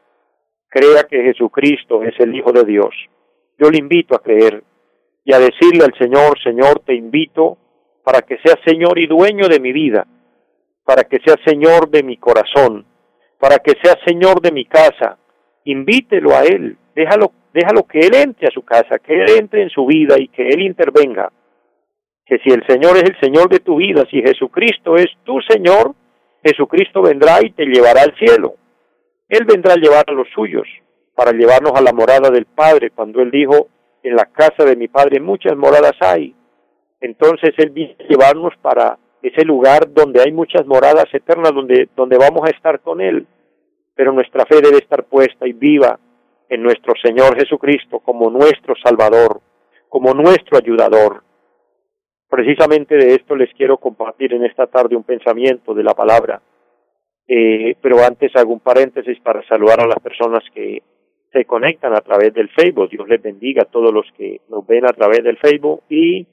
crea 0.70 1.04
que 1.04 1.22
Jesucristo 1.22 2.02
es 2.04 2.20
el 2.20 2.36
Hijo 2.36 2.52
de 2.52 2.64
Dios. 2.66 2.96
Yo 3.60 3.70
le 3.70 3.78
invito 3.78 4.16
a 4.16 4.24
creer 4.24 4.64
y 5.24 5.34
a 5.34 5.40
decirle 5.40 5.86
al 5.86 5.94
Señor, 5.98 6.42
Señor, 6.44 6.80
te 6.80 6.96
invito 6.96 7.58
para 8.04 8.24
que 8.24 8.38
seas 8.44 8.58
Señor 8.66 8.98
y 8.98 9.06
dueño 9.06 9.48
de 9.48 9.60
mi 9.60 9.72
vida, 9.72 10.08
para 10.84 11.04
que 11.04 11.20
seas 11.24 11.38
Señor 11.46 11.90
de 11.90 12.02
mi 12.02 12.18
corazón, 12.18 12.86
para 13.40 13.60
que 13.60 13.74
seas 13.82 13.98
Señor 14.06 14.42
de 14.42 14.52
mi 14.52 14.66
casa. 14.66 15.18
Invítelo 15.66 16.36
a 16.36 16.44
Él, 16.44 16.76
déjalo, 16.96 17.32
déjalo 17.54 17.84
que 17.84 18.00
Él 18.00 18.16
entre 18.16 18.48
a 18.48 18.52
su 18.52 18.64
casa, 18.64 19.00
que 19.00 19.14
Él 19.14 19.30
entre 19.38 19.62
en 19.62 19.70
su 19.70 19.86
vida 19.86 20.16
y 20.20 20.28
que 20.28 20.50
Él 20.50 20.62
intervenga. 20.62 21.32
Que 22.26 22.40
si 22.40 22.50
el 22.50 22.66
Señor 22.68 22.98
es 22.98 23.04
el 23.04 23.20
Señor 23.20 23.50
de 23.50 23.60
tu 23.60 23.78
vida, 23.78 24.06
si 24.10 24.22
Jesucristo 24.22 24.96
es 24.96 25.08
tu 25.24 25.40
Señor, 25.42 25.94
Jesucristo 26.44 27.02
vendrá 27.02 27.40
y 27.42 27.52
te 27.52 27.66
llevará 27.66 28.02
al 28.02 28.16
cielo. 28.18 28.56
Él 29.30 29.46
vendrá 29.46 29.74
a 29.74 29.78
llevar 29.78 30.04
a 30.08 30.14
los 30.14 30.28
suyos, 30.34 30.68
para 31.16 31.32
llevarnos 31.32 31.74
a 31.76 31.82
la 31.82 31.94
morada 31.94 32.30
del 32.30 32.46
Padre, 32.46 32.92
cuando 32.92 33.22
Él 33.22 33.32
dijo, 33.32 33.68
en 34.04 34.16
la 34.16 34.26
casa 34.26 34.66
de 34.66 34.76
mi 34.76 34.88
Padre 34.88 35.20
muchas 35.20 35.56
moradas 35.56 35.96
hay. 36.02 36.36
Entonces 37.00 37.54
Él 37.58 37.70
viene 37.70 37.96
a 38.00 38.04
llevarnos 38.04 38.54
para 38.62 38.98
ese 39.22 39.46
lugar 39.46 39.94
donde 39.94 40.22
hay 40.22 40.32
muchas 40.32 40.66
moradas 40.66 41.06
eternas, 41.14 41.54
donde, 41.54 41.90
donde 41.96 42.18
vamos 42.18 42.42
a 42.46 42.50
estar 42.50 42.82
con 42.82 43.02
Él. 43.02 43.26
Pero 43.96 44.12
nuestra 44.12 44.46
fe 44.46 44.60
debe 44.62 44.78
estar 44.78 45.06
puesta 45.06 45.48
y 45.48 45.54
viva 45.54 46.00
en 46.50 46.62
nuestro 46.62 46.94
Señor 47.02 47.38
Jesucristo 47.38 48.00
como 48.00 48.30
nuestro 48.30 48.76
Salvador, 48.84 49.42
como 49.88 50.14
nuestro 50.14 50.58
ayudador. 50.58 51.24
Precisamente 52.34 52.96
de 52.96 53.14
esto 53.14 53.36
les 53.36 53.54
quiero 53.54 53.78
compartir 53.78 54.34
en 54.34 54.44
esta 54.44 54.66
tarde 54.66 54.96
un 54.96 55.04
pensamiento 55.04 55.76
de 55.76 55.84
la 55.84 55.94
palabra. 55.94 56.42
Eh, 57.28 57.76
pero 57.80 58.04
antes 58.04 58.36
hago 58.36 58.52
un 58.52 58.60
paréntesis 58.60 59.20
para 59.20 59.48
saludar 59.48 59.82
a 59.82 59.86
las 59.86 60.00
personas 60.00 60.44
que 60.52 60.82
se 61.32 61.46
conectan 61.46 61.94
a 61.94 62.02
través 62.02 62.34
del 62.34 62.50
Facebook. 62.50 62.90
Dios 62.90 63.08
les 63.08 63.22
bendiga 63.22 63.62
a 63.62 63.72
todos 63.72 63.94
los 63.94 64.08
que 64.18 64.42
nos 64.50 64.66
ven 64.66 64.84
a 64.84 64.94
través 64.94 65.24
del 65.24 65.38
Facebook 65.38 65.84
y 65.90 66.26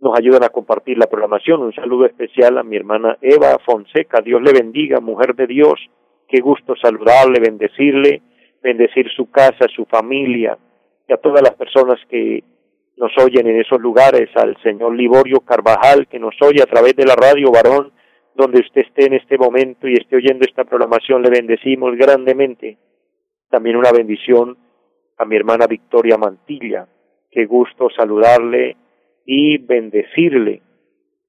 nos 0.00 0.18
ayudan 0.18 0.44
a 0.44 0.48
compartir 0.48 0.96
la 0.96 1.08
programación. 1.08 1.60
Un 1.60 1.74
saludo 1.74 2.06
especial 2.06 2.56
a 2.56 2.62
mi 2.62 2.76
hermana 2.76 3.18
Eva 3.20 3.58
Fonseca. 3.66 4.22
Dios 4.22 4.40
le 4.40 4.54
bendiga, 4.54 5.00
mujer 5.00 5.34
de 5.34 5.46
Dios. 5.46 5.78
Qué 6.26 6.40
gusto 6.40 6.74
saludarle, 6.74 7.38
bendecirle, 7.38 8.22
bendecir 8.62 9.10
su 9.14 9.30
casa, 9.30 9.66
su 9.76 9.84
familia 9.84 10.56
y 11.06 11.12
a 11.12 11.18
todas 11.18 11.42
las 11.42 11.54
personas 11.54 12.00
que 12.08 12.42
nos 13.02 13.12
oyen 13.18 13.48
en 13.48 13.60
esos 13.60 13.80
lugares, 13.80 14.30
al 14.36 14.56
señor 14.62 14.94
Liborio 14.94 15.40
Carvajal, 15.40 16.06
que 16.06 16.20
nos 16.20 16.40
oye 16.40 16.62
a 16.62 16.66
través 16.66 16.94
de 16.94 17.04
la 17.04 17.16
radio 17.16 17.50
Varón, 17.50 17.92
donde 18.36 18.60
usted 18.60 18.82
esté 18.82 19.06
en 19.06 19.14
este 19.14 19.36
momento 19.36 19.88
y 19.88 19.94
esté 19.94 20.14
oyendo 20.14 20.44
esta 20.46 20.62
programación, 20.62 21.20
le 21.20 21.30
bendecimos 21.30 21.96
grandemente. 21.96 22.78
También 23.50 23.74
una 23.74 23.90
bendición 23.90 24.56
a 25.18 25.24
mi 25.24 25.34
hermana 25.34 25.66
Victoria 25.66 26.16
Mantilla. 26.16 26.86
Qué 27.28 27.44
gusto 27.46 27.88
saludarle 27.90 28.76
y 29.26 29.58
bendecirle. 29.58 30.62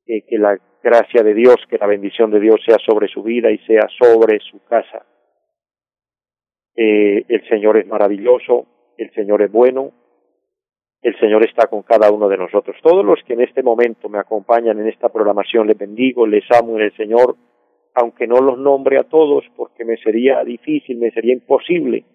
Eh, 0.06 0.22
que 0.30 0.38
la 0.38 0.56
gracia 0.84 1.24
de 1.24 1.34
Dios, 1.34 1.56
que 1.72 1.80
la 1.80 1.88
bendición 1.88 2.30
de 2.30 2.39
Dios 2.39 2.62
sea 2.63 2.77
sobre 2.86 3.08
su 3.08 3.24
vida 3.24 3.50
y 3.50 3.58
sea 3.60 3.88
sobre 4.00 4.38
su 4.42 4.63
casa. 4.65 5.08
Eh, 6.75 7.25
el 7.27 7.50
Señor 7.50 7.77
es 7.77 7.88
maravilloso, 7.88 8.68
el 8.96 9.12
Señor 9.13 9.42
es 9.42 9.51
bueno, 9.51 10.02
el 11.03 11.19
Señor 11.19 11.43
está 11.43 11.67
con 11.67 11.83
cada 11.83 12.10
uno 12.12 12.29
de 12.29 12.38
nosotros. 12.38 12.77
Todos 12.81 13.05
los 13.05 13.19
que 13.25 13.33
en 13.33 13.41
este 13.41 13.62
momento 13.62 14.07
me 14.07 14.19
acompañan 14.19 14.79
en 14.79 14.88
esta 14.88 15.10
programación, 15.10 15.67
les 15.67 15.77
bendigo, 15.77 16.25
les 16.25 16.45
amo 16.51 16.77
en 16.77 16.83
el 16.83 16.95
Señor, 16.95 17.36
aunque 17.93 18.25
no 18.25 18.39
los 18.39 18.57
nombre 18.57 18.98
a 18.98 19.03
todos 19.03 19.43
porque 19.57 19.83
me 19.83 19.98
sería 19.98 20.43
difícil, 20.45 20.98
me 20.98 21.12
sería 21.12 21.33
imposible, 21.33 22.05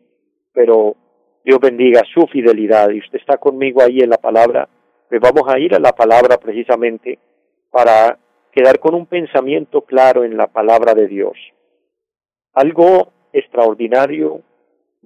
pero 0.55 0.97
Dios 1.45 1.61
bendiga 1.61 2.03
su 2.13 2.27
fidelidad 2.29 2.89
y 2.91 3.01
usted 3.01 3.19
está 3.19 3.37
conmigo 3.37 3.83
ahí 3.83 4.01
en 4.01 4.09
la 4.09 4.17
palabra, 4.17 4.69
pues 5.09 5.21
vamos 5.21 5.43
a 5.47 5.59
ir 5.59 5.75
a 5.75 5.79
la 5.79 5.93
palabra 5.93 6.39
precisamente 6.39 7.19
para 7.71 8.19
quedar 8.53 8.79
con 8.79 8.95
un 8.95 9.05
pensamiento 9.05 9.83
claro 9.83 10.25
en 10.25 10.37
la 10.37 10.47
palabra 10.47 10.95
de 10.95 11.07
Dios. 11.09 11.37
Algo 12.55 13.13
extraordinario 13.35 14.41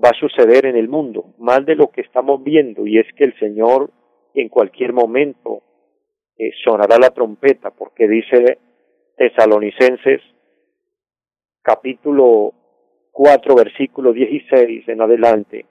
va 0.02 0.10
a 0.10 0.18
suceder 0.18 0.66
en 0.66 0.76
el 0.76 0.88
mundo, 0.88 1.34
más 1.38 1.64
de 1.66 1.74
lo 1.74 1.88
que 1.90 2.00
estamos 2.00 2.42
viendo, 2.42 2.86
y 2.86 2.98
es 2.98 3.06
que 3.16 3.24
el 3.24 3.38
Señor 3.38 3.90
en 4.34 4.48
cualquier 4.48 4.92
momento 4.92 5.62
eh, 6.38 6.50
sonará 6.64 6.98
la 6.98 7.10
trompeta, 7.10 7.70
porque 7.70 8.08
dice 8.08 8.58
Tesalonicenses 9.16 10.20
capítulo 11.62 12.52
4 13.12 13.54
versículo 13.54 14.12
16 14.12 14.88
en 14.88 15.00
adelante, 15.00 15.66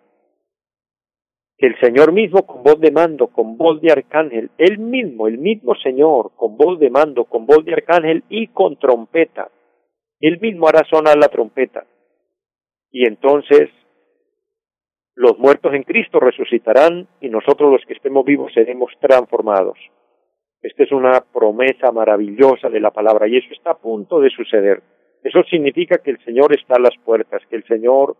que 1.57 1.67
el 1.67 1.79
Señor 1.79 2.11
mismo 2.13 2.45
con 2.45 2.63
voz 2.63 2.79
de 2.79 2.91
mando, 2.91 3.27
con 3.27 3.57
voz 3.57 3.81
de 3.81 3.91
arcángel, 3.91 4.51
él 4.57 4.79
mismo, 4.79 5.27
el 5.27 5.37
mismo 5.37 5.75
Señor, 5.75 6.31
con 6.35 6.57
voz 6.57 6.79
de 6.79 6.89
mando, 6.89 7.25
con 7.25 7.45
voz 7.45 7.65
de 7.65 7.73
arcángel 7.73 8.23
y 8.29 8.47
con 8.47 8.77
trompeta, 8.77 9.49
él 10.19 10.39
mismo 10.39 10.67
hará 10.67 10.83
sonar 10.89 11.17
la 11.17 11.27
trompeta. 11.27 11.85
Y 12.91 13.07
entonces 13.07 13.69
los 15.21 15.37
muertos 15.37 15.71
en 15.75 15.83
Cristo 15.83 16.19
resucitarán 16.19 17.07
y 17.19 17.29
nosotros 17.29 17.71
los 17.71 17.85
que 17.85 17.93
estemos 17.93 18.25
vivos 18.25 18.51
seremos 18.55 18.91
transformados. 18.99 19.77
Esta 20.63 20.81
es 20.81 20.91
una 20.91 21.21
promesa 21.21 21.91
maravillosa 21.91 22.69
de 22.69 22.79
la 22.79 22.89
palabra 22.89 23.27
y 23.27 23.37
eso 23.37 23.53
está 23.53 23.69
a 23.69 23.77
punto 23.77 24.19
de 24.19 24.31
suceder. 24.31 24.81
Eso 25.23 25.43
significa 25.43 25.99
que 25.99 26.09
el 26.09 26.25
Señor 26.25 26.55
está 26.55 26.77
a 26.77 26.79
las 26.79 26.97
puertas, 27.05 27.43
que 27.51 27.55
el 27.55 27.63
Señor 27.65 28.17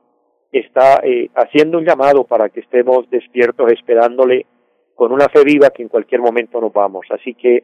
está 0.51 1.01
eh, 1.03 1.31
haciendo 1.33 1.79
un 1.79 1.85
llamado 1.85 2.23
para 2.25 2.49
que 2.49 2.59
estemos 2.59 3.09
despiertos 3.09 3.71
esperándole 3.71 4.45
con 4.93 5.11
una 5.11 5.25
fe 5.25 5.43
viva 5.43 5.71
que 5.71 5.81
en 5.81 5.89
cualquier 5.89 6.21
momento 6.21 6.61
nos 6.61 6.71
vamos. 6.71 7.07
Así 7.09 7.33
que 7.33 7.63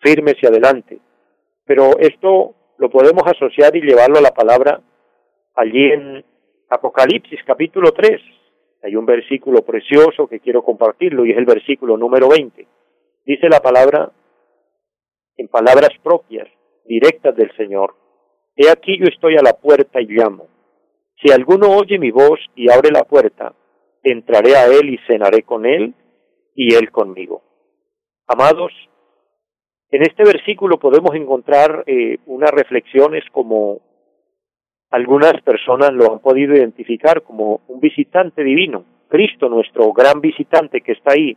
firmes 0.00 0.34
y 0.42 0.46
adelante. 0.46 0.98
Pero 1.64 1.98
esto 2.00 2.54
lo 2.76 2.90
podemos 2.90 3.22
asociar 3.24 3.74
y 3.76 3.80
llevarlo 3.80 4.18
a 4.18 4.28
la 4.28 4.34
palabra 4.34 4.82
allí 5.54 5.90
en 5.90 6.22
Apocalipsis 6.68 7.40
capítulo 7.46 7.92
3, 7.92 8.20
hay 8.84 8.96
un 8.96 9.06
versículo 9.06 9.62
precioso 9.62 10.26
que 10.26 10.40
quiero 10.40 10.62
compartirlo 10.62 11.24
y 11.24 11.30
es 11.30 11.38
el 11.38 11.46
versículo 11.46 11.96
número 11.96 12.28
20. 12.28 12.66
Dice 13.24 13.48
la 13.48 13.60
palabra 13.60 14.12
en 15.38 15.48
palabras 15.48 15.88
propias, 16.02 16.46
directas 16.84 17.34
del 17.34 17.50
Señor. 17.56 17.94
He 18.54 18.68
aquí 18.68 18.98
yo 18.98 19.06
estoy 19.06 19.36
a 19.36 19.42
la 19.42 19.54
puerta 19.54 20.02
y 20.02 20.06
llamo. 20.06 20.48
Si 21.22 21.32
alguno 21.32 21.70
oye 21.70 21.98
mi 21.98 22.10
voz 22.10 22.38
y 22.54 22.70
abre 22.70 22.90
la 22.90 23.04
puerta, 23.04 23.54
entraré 24.02 24.54
a 24.54 24.66
él 24.66 24.90
y 24.90 24.98
cenaré 25.06 25.44
con 25.44 25.64
él 25.64 25.94
y 26.54 26.74
él 26.74 26.90
conmigo. 26.90 27.42
Amados, 28.26 28.72
en 29.90 30.02
este 30.02 30.24
versículo 30.24 30.78
podemos 30.78 31.14
encontrar 31.14 31.84
eh, 31.86 32.18
unas 32.26 32.50
reflexiones 32.50 33.24
como 33.32 33.80
algunas 34.90 35.40
personas 35.42 35.92
lo 35.92 36.12
han 36.12 36.18
podido 36.20 36.54
identificar 36.54 37.22
como 37.22 37.62
un 37.68 37.80
visitante 37.80 38.42
divino, 38.42 38.84
Cristo, 39.08 39.48
nuestro 39.48 39.92
gran 39.92 40.20
visitante 40.20 40.80
que 40.80 40.92
está 40.92 41.12
ahí, 41.12 41.36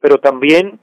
pero 0.00 0.18
también 0.18 0.78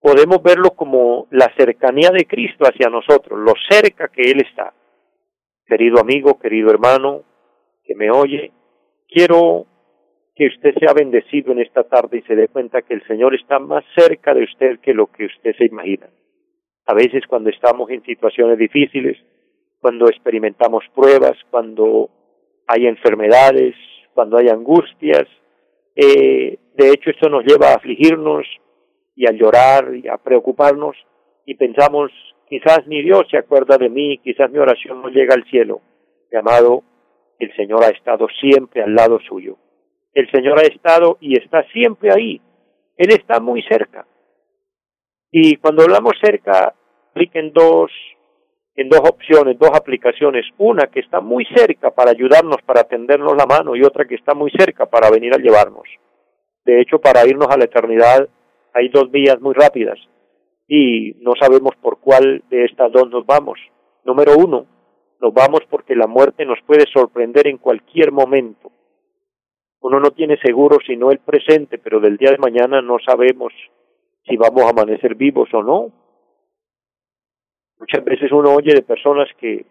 podemos 0.00 0.42
verlo 0.42 0.70
como 0.72 1.26
la 1.30 1.50
cercanía 1.56 2.10
de 2.10 2.26
Cristo 2.26 2.64
hacia 2.64 2.90
nosotros, 2.90 3.38
lo 3.38 3.54
cerca 3.70 4.08
que 4.08 4.30
Él 4.30 4.40
está. 4.40 4.74
Querido 5.66 5.98
amigo, 5.98 6.38
querido 6.38 6.70
hermano, 6.70 7.22
que 7.84 7.94
me 7.94 8.10
oye, 8.10 8.52
quiero 9.08 9.66
que 10.34 10.48
usted 10.48 10.74
sea 10.78 10.92
bendecido 10.92 11.52
en 11.52 11.60
esta 11.60 11.84
tarde 11.84 12.18
y 12.18 12.22
se 12.22 12.34
dé 12.34 12.48
cuenta 12.48 12.82
que 12.82 12.94
el 12.94 13.06
Señor 13.06 13.34
está 13.34 13.58
más 13.58 13.84
cerca 13.96 14.34
de 14.34 14.44
usted 14.44 14.80
que 14.80 14.92
lo 14.92 15.06
que 15.06 15.26
usted 15.26 15.54
se 15.56 15.66
imagina. 15.66 16.08
A 16.86 16.94
veces 16.94 17.22
cuando 17.26 17.50
estamos 17.50 17.88
en 17.90 18.02
situaciones 18.02 18.58
difíciles, 18.58 19.16
cuando 19.84 20.08
experimentamos 20.08 20.82
pruebas, 20.94 21.36
cuando 21.50 22.08
hay 22.66 22.86
enfermedades, 22.86 23.74
cuando 24.14 24.38
hay 24.38 24.48
angustias. 24.48 25.28
Eh, 25.94 26.58
de 26.74 26.88
hecho, 26.88 27.10
esto 27.10 27.28
nos 27.28 27.44
lleva 27.44 27.68
a 27.68 27.74
afligirnos 27.74 28.46
y 29.14 29.28
a 29.28 29.32
llorar 29.32 29.94
y 29.94 30.08
a 30.08 30.16
preocuparnos 30.16 30.96
y 31.44 31.56
pensamos, 31.56 32.10
quizás 32.48 32.86
ni 32.86 33.02
Dios 33.02 33.24
se 33.30 33.36
acuerda 33.36 33.76
de 33.76 33.90
mí, 33.90 34.16
quizás 34.24 34.50
mi 34.50 34.56
oración 34.56 35.02
no 35.02 35.08
llega 35.10 35.34
al 35.34 35.44
cielo. 35.50 35.82
Mi 36.32 36.38
amado, 36.38 36.82
el 37.38 37.54
Señor 37.54 37.84
ha 37.84 37.88
estado 37.88 38.26
siempre 38.40 38.82
al 38.82 38.94
lado 38.94 39.18
suyo. 39.28 39.58
El 40.14 40.30
Señor 40.30 40.60
ha 40.60 40.62
estado 40.62 41.18
y 41.20 41.38
está 41.38 41.62
siempre 41.74 42.08
ahí. 42.10 42.40
Él 42.96 43.10
está 43.10 43.38
muy 43.38 43.62
cerca. 43.64 44.06
Y 45.30 45.56
cuando 45.56 45.82
hablamos 45.82 46.14
cerca, 46.22 46.74
apliquen 47.10 47.52
dos 47.52 47.90
en 48.76 48.88
dos 48.88 49.00
opciones, 49.00 49.58
dos 49.58 49.70
aplicaciones, 49.72 50.46
una 50.58 50.86
que 50.88 51.00
está 51.00 51.20
muy 51.20 51.44
cerca 51.54 51.90
para 51.90 52.10
ayudarnos, 52.10 52.56
para 52.66 52.84
tendernos 52.84 53.36
la 53.36 53.46
mano 53.46 53.76
y 53.76 53.82
otra 53.82 54.04
que 54.04 54.16
está 54.16 54.34
muy 54.34 54.50
cerca 54.50 54.86
para 54.86 55.10
venir 55.10 55.32
a 55.34 55.38
llevarnos. 55.38 55.88
De 56.64 56.80
hecho, 56.80 56.98
para 56.98 57.26
irnos 57.26 57.48
a 57.50 57.56
la 57.56 57.64
eternidad 57.64 58.28
hay 58.72 58.88
dos 58.88 59.10
vías 59.10 59.40
muy 59.40 59.54
rápidas 59.54 59.98
y 60.66 61.14
no 61.20 61.32
sabemos 61.38 61.76
por 61.80 62.00
cuál 62.00 62.42
de 62.50 62.64
estas 62.64 62.90
dos 62.90 63.08
nos 63.10 63.24
vamos. 63.26 63.58
Número 64.04 64.32
uno, 64.36 64.66
nos 65.20 65.32
vamos 65.32 65.60
porque 65.70 65.94
la 65.94 66.06
muerte 66.06 66.44
nos 66.44 66.58
puede 66.66 66.84
sorprender 66.92 67.46
en 67.46 67.58
cualquier 67.58 68.10
momento. 68.12 68.72
Uno 69.80 70.00
no 70.00 70.10
tiene 70.10 70.38
seguro 70.38 70.78
sino 70.84 71.10
el 71.10 71.18
presente, 71.18 71.78
pero 71.78 72.00
del 72.00 72.16
día 72.16 72.30
de 72.30 72.38
mañana 72.38 72.82
no 72.82 72.96
sabemos 73.04 73.52
si 74.26 74.36
vamos 74.36 74.64
a 74.64 74.70
amanecer 74.70 75.14
vivos 75.14 75.48
o 75.52 75.62
no. 75.62 75.92
Muchas 77.78 78.04
veces 78.04 78.32
uno 78.32 78.54
oye 78.54 78.74
de 78.74 78.82
personas 78.82 79.28
que, 79.38 79.66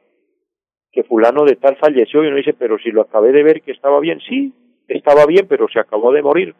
que 0.92 1.04
fulano 1.04 1.46
de 1.46 1.56
tal 1.56 1.78
falleció 1.78 2.24
y 2.24 2.28
uno 2.28 2.38
dice, 2.38 2.54
pero 2.54 2.78
si 2.78 2.92
lo 2.92 3.02
acabé 3.02 3.32
de 3.32 3.44
ver 3.44 3.62
que 3.62 3.72
estaba 3.72 4.00
bien, 4.00 4.20
sí, 4.20 4.54
estaba 4.88 5.26
bien, 5.26 5.48
pero 5.48 5.68
se 5.68 5.80
acabó 5.80 6.12
de 6.12 6.22
morir. 6.22 6.56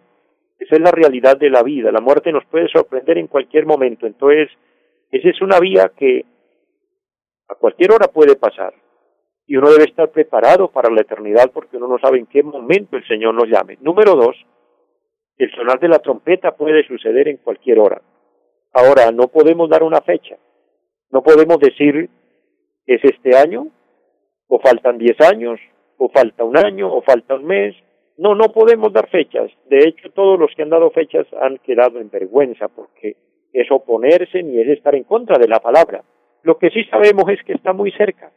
Esa 0.60 0.76
es 0.76 0.82
la 0.82 0.92
realidad 0.92 1.38
de 1.38 1.50
la 1.50 1.62
vida. 1.62 1.92
La 1.92 2.00
muerte 2.02 2.32
nos 2.32 2.46
puede 2.46 2.68
sorprender 2.70 3.18
en 3.18 3.28
cualquier 3.28 3.66
momento. 3.66 4.08
Entonces, 4.08 4.50
esa 5.12 5.30
es 5.30 5.42
una 5.42 5.60
vía 5.60 5.92
que 5.96 6.26
a 7.50 7.56
cualquier 7.56 7.92
hora 7.92 8.08
puede 8.08 8.36
pasar. 8.36 8.74
Y 9.46 9.58
uno 9.58 9.70
debe 9.70 9.84
estar 9.84 10.10
preparado 10.10 10.70
para 10.70 10.90
la 10.90 11.02
eternidad 11.02 11.52
porque 11.54 11.78
uno 11.78 11.88
no 11.88 12.00
sabe 12.00 12.20
en 12.20 12.28
qué 12.28 12.42
momento 12.44 12.96
el 12.96 13.06
Señor 13.08 13.34
nos 13.34 13.50
llame. 13.50 13.78
Número 13.82 14.16
dos, 14.16 14.38
el 15.38 15.52
sonar 15.52 15.80
de 15.80 15.90
la 15.90 16.00
trompeta 16.00 16.56
puede 16.56 16.88
suceder 16.88 17.28
en 17.28 17.38
cualquier 17.38 17.80
hora. 17.80 18.02
Ahora, 18.74 19.12
no 19.12 19.28
podemos 19.28 19.70
dar 19.70 19.84
una 19.84 20.02
fecha. 20.02 20.38
No 21.14 21.22
podemos 21.22 21.60
decir, 21.60 22.10
es 22.88 23.04
este 23.04 23.38
año, 23.38 23.68
o 24.48 24.60
faltan 24.60 24.98
diez 24.98 25.16
años, 25.22 25.60
o 26.00 26.10
falta 26.10 26.44
un 26.44 26.58
año, 26.58 26.92
o 26.92 27.04
falta 27.04 27.36
un 27.36 27.46
mes. 27.46 27.76
No, 28.18 28.34
no 28.34 28.52
podemos 28.52 28.92
dar 28.92 29.08
fechas. 29.10 29.52
De 29.70 29.78
hecho, 29.88 30.10
todos 30.10 30.40
los 30.40 30.50
que 30.56 30.64
han 30.64 30.72
dado 30.72 30.90
fechas 30.90 31.28
han 31.40 31.60
quedado 31.60 32.00
en 32.00 32.10
vergüenza 32.10 32.68
porque 32.68 33.16
es 33.54 33.70
oponerse 33.70 34.42
ni 34.42 34.60
es 34.60 34.70
estar 34.70 34.96
en 34.96 35.04
contra 35.04 35.38
de 35.38 35.48
la 35.48 35.60
palabra. 35.60 36.04
Lo 36.42 36.58
que 36.58 36.72
sí 36.72 36.84
sabemos 36.86 37.26
es 37.30 37.44
que 37.44 37.54
está 37.54 37.74
muy 37.74 37.92
cerca. 37.92 38.32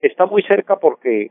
Está 0.00 0.26
muy 0.26 0.42
cerca 0.42 0.80
porque 0.80 1.30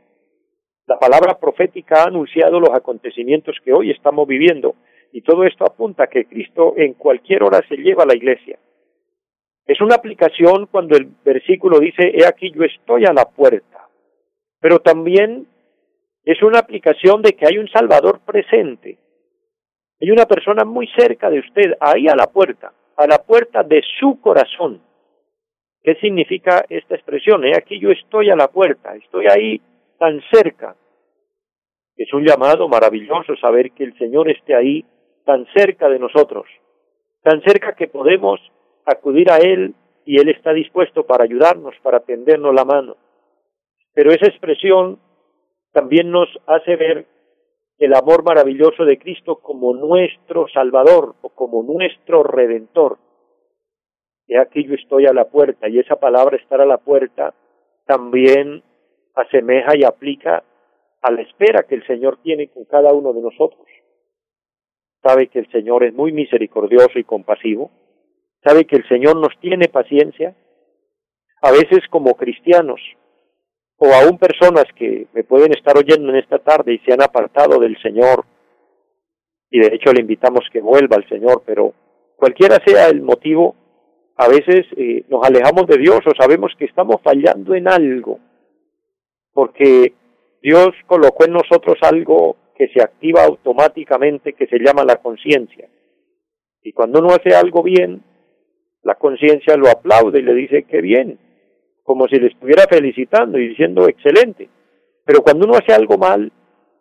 la 0.86 0.98
palabra 0.98 1.38
profética 1.38 2.02
ha 2.02 2.08
anunciado 2.08 2.60
los 2.60 2.70
acontecimientos 2.70 3.58
que 3.62 3.74
hoy 3.74 3.90
estamos 3.90 4.26
viviendo 4.26 4.74
y 5.12 5.20
todo 5.20 5.44
esto 5.44 5.66
apunta 5.66 6.04
a 6.04 6.06
que 6.06 6.24
Cristo 6.24 6.72
en 6.78 6.94
cualquier 6.94 7.42
hora 7.42 7.60
se 7.68 7.76
lleva 7.76 8.04
a 8.04 8.06
la 8.06 8.16
iglesia. 8.16 8.58
Es 9.70 9.80
una 9.80 9.94
aplicación 9.94 10.66
cuando 10.66 10.96
el 10.96 11.06
versículo 11.24 11.78
dice, 11.78 12.10
he 12.12 12.26
aquí 12.26 12.50
yo 12.50 12.64
estoy 12.64 13.04
a 13.04 13.12
la 13.12 13.26
puerta, 13.26 13.88
pero 14.58 14.80
también 14.80 15.46
es 16.24 16.42
una 16.42 16.58
aplicación 16.58 17.22
de 17.22 17.34
que 17.34 17.46
hay 17.46 17.56
un 17.56 17.68
Salvador 17.68 18.18
presente. 18.26 18.98
Hay 20.00 20.10
una 20.10 20.26
persona 20.26 20.64
muy 20.64 20.88
cerca 20.98 21.30
de 21.30 21.38
usted, 21.38 21.76
ahí 21.78 22.08
a 22.08 22.16
la 22.16 22.26
puerta, 22.26 22.72
a 22.96 23.06
la 23.06 23.18
puerta 23.18 23.62
de 23.62 23.80
su 24.00 24.20
corazón. 24.20 24.82
¿Qué 25.84 25.94
significa 26.00 26.64
esta 26.68 26.96
expresión? 26.96 27.44
He 27.44 27.56
aquí 27.56 27.78
yo 27.78 27.92
estoy 27.92 28.28
a 28.28 28.34
la 28.34 28.48
puerta, 28.48 28.96
estoy 28.96 29.26
ahí 29.28 29.60
tan 30.00 30.20
cerca. 30.32 30.74
Es 31.96 32.12
un 32.12 32.26
llamado 32.26 32.68
maravilloso 32.68 33.36
saber 33.36 33.70
que 33.70 33.84
el 33.84 33.96
Señor 33.98 34.28
esté 34.32 34.52
ahí 34.52 34.84
tan 35.24 35.46
cerca 35.54 35.88
de 35.88 36.00
nosotros, 36.00 36.46
tan 37.22 37.40
cerca 37.42 37.76
que 37.76 37.86
podemos 37.86 38.40
acudir 38.84 39.30
a 39.30 39.38
Él 39.38 39.74
y 40.04 40.20
Él 40.20 40.28
está 40.28 40.52
dispuesto 40.52 41.04
para 41.04 41.24
ayudarnos, 41.24 41.74
para 41.82 42.00
tendernos 42.00 42.54
la 42.54 42.64
mano. 42.64 42.96
Pero 43.94 44.10
esa 44.12 44.26
expresión 44.26 44.98
también 45.72 46.10
nos 46.10 46.28
hace 46.46 46.76
ver 46.76 47.06
el 47.78 47.94
amor 47.94 48.24
maravilloso 48.24 48.84
de 48.84 48.98
Cristo 48.98 49.36
como 49.36 49.74
nuestro 49.74 50.46
Salvador 50.48 51.14
o 51.22 51.30
como 51.30 51.62
nuestro 51.62 52.22
Redentor. 52.22 52.98
Y 54.26 54.36
aquí 54.36 54.64
yo 54.64 54.74
estoy 54.74 55.06
a 55.06 55.12
la 55.12 55.24
puerta 55.24 55.68
y 55.68 55.78
esa 55.78 55.96
palabra 55.96 56.36
estar 56.36 56.60
a 56.60 56.66
la 56.66 56.78
puerta 56.78 57.34
también 57.86 58.62
asemeja 59.14 59.76
y 59.76 59.84
aplica 59.84 60.44
a 61.02 61.10
la 61.10 61.22
espera 61.22 61.64
que 61.64 61.74
el 61.74 61.86
Señor 61.86 62.18
tiene 62.22 62.48
con 62.48 62.64
cada 62.64 62.92
uno 62.92 63.12
de 63.12 63.22
nosotros. 63.22 63.66
Sabe 65.02 65.28
que 65.28 65.38
el 65.38 65.50
Señor 65.50 65.82
es 65.82 65.94
muy 65.94 66.12
misericordioso 66.12 66.98
y 66.98 67.04
compasivo, 67.04 67.70
sabe 68.44 68.64
que 68.64 68.76
el 68.76 68.88
Señor 68.88 69.16
nos 69.16 69.38
tiene 69.40 69.68
paciencia. 69.68 70.34
A 71.42 71.50
veces 71.52 71.80
como 71.90 72.14
cristianos 72.14 72.80
o 73.82 73.86
aún 73.94 74.18
personas 74.18 74.64
que 74.76 75.06
me 75.14 75.24
pueden 75.24 75.52
estar 75.52 75.76
oyendo 75.76 76.10
en 76.10 76.16
esta 76.16 76.38
tarde 76.38 76.74
y 76.74 76.78
se 76.80 76.92
han 76.92 77.02
apartado 77.02 77.58
del 77.58 77.80
Señor, 77.80 78.26
y 79.50 79.58
de 79.58 79.74
hecho 79.74 79.92
le 79.92 80.02
invitamos 80.02 80.44
que 80.52 80.60
vuelva 80.60 80.96
al 80.96 81.08
Señor, 81.08 81.42
pero 81.46 81.72
cualquiera 82.16 82.58
sea 82.64 82.88
el 82.88 83.00
motivo, 83.00 83.56
a 84.16 84.28
veces 84.28 84.66
eh, 84.76 85.04
nos 85.08 85.26
alejamos 85.26 85.66
de 85.66 85.78
Dios 85.78 86.00
o 86.04 86.10
sabemos 86.14 86.52
que 86.58 86.66
estamos 86.66 86.96
fallando 87.02 87.54
en 87.54 87.68
algo, 87.68 88.20
porque 89.32 89.94
Dios 90.42 90.68
colocó 90.86 91.24
en 91.24 91.32
nosotros 91.32 91.78
algo 91.80 92.36
que 92.54 92.68
se 92.68 92.82
activa 92.82 93.24
automáticamente 93.24 94.34
que 94.34 94.46
se 94.46 94.58
llama 94.58 94.84
la 94.84 94.96
conciencia. 94.96 95.70
Y 96.62 96.72
cuando 96.72 96.98
uno 96.98 97.14
hace 97.14 97.34
algo 97.34 97.62
bien, 97.62 98.02
la 98.82 98.94
conciencia 98.94 99.56
lo 99.56 99.68
aplaude 99.68 100.20
y 100.20 100.22
le 100.22 100.34
dice 100.34 100.62
que 100.64 100.80
bien, 100.80 101.18
como 101.82 102.08
si 102.08 102.18
le 102.18 102.28
estuviera 102.28 102.64
felicitando 102.68 103.38
y 103.38 103.48
diciendo 103.48 103.88
excelente. 103.88 104.48
Pero 105.04 105.22
cuando 105.22 105.46
uno 105.46 105.58
hace 105.58 105.72
algo 105.72 105.98
mal, 105.98 106.32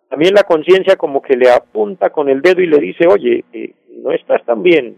también 0.10 0.34
la 0.34 0.44
conciencia 0.44 0.96
como 0.96 1.22
que 1.22 1.36
le 1.36 1.50
apunta 1.50 2.10
con 2.10 2.30
el 2.30 2.42
dedo 2.42 2.62
y 2.62 2.68
le 2.68 2.80
dice, 2.80 3.08
oye, 3.08 3.44
eh, 3.54 3.74
no 4.04 4.12
estás 4.12 4.44
tan 4.46 4.64
bien. 4.64 4.98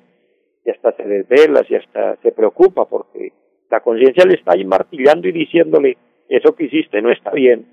Y 0.65 0.69
hasta 0.69 0.91
se 0.93 1.03
desvela 1.03 1.65
y 1.67 1.75
hasta 1.75 2.17
se 2.17 2.31
preocupa 2.31 2.85
porque 2.85 3.33
la 3.69 3.79
conciencia 3.79 4.25
le 4.25 4.35
está 4.35 4.53
ahí 4.53 4.63
martillando 4.63 5.27
y 5.27 5.31
diciéndole, 5.31 5.97
eso 6.29 6.55
que 6.55 6.65
hiciste 6.65 7.01
no 7.01 7.11
está 7.11 7.31
bien. 7.31 7.65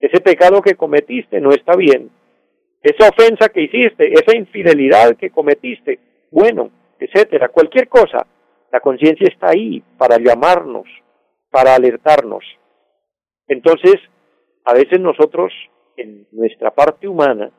Ese 0.00 0.20
pecado 0.20 0.62
que 0.62 0.74
cometiste 0.74 1.40
no 1.40 1.50
está 1.50 1.76
bien. 1.76 2.10
Esa 2.82 3.08
ofensa 3.08 3.48
que 3.48 3.62
hiciste, 3.62 4.12
esa 4.12 4.36
infidelidad 4.36 5.16
que 5.16 5.30
cometiste, 5.30 5.98
bueno, 6.30 6.70
etcétera, 6.98 7.48
cualquier 7.48 7.88
cosa, 7.88 8.26
la 8.70 8.80
conciencia 8.80 9.28
está 9.28 9.50
ahí 9.50 9.82
para 9.96 10.18
llamarnos, 10.18 10.86
para 11.50 11.74
alertarnos. 11.74 12.44
Entonces, 13.46 13.96
a 14.64 14.74
veces 14.74 15.00
nosotros, 15.00 15.52
en 15.96 16.26
nuestra 16.32 16.70
parte 16.70 17.08
humana, 17.08 17.50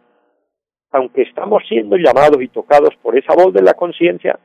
aunque 0.92 1.24
estamos 1.24 1.64
siendo 1.68 1.98
llamados 1.98 2.42
y 2.42 2.48
tocados 2.48 2.96
por 3.02 3.18
esa 3.18 3.34
voz 3.34 3.54
de 3.54 3.62
la 3.62 3.74
conciencia, 3.74 4.40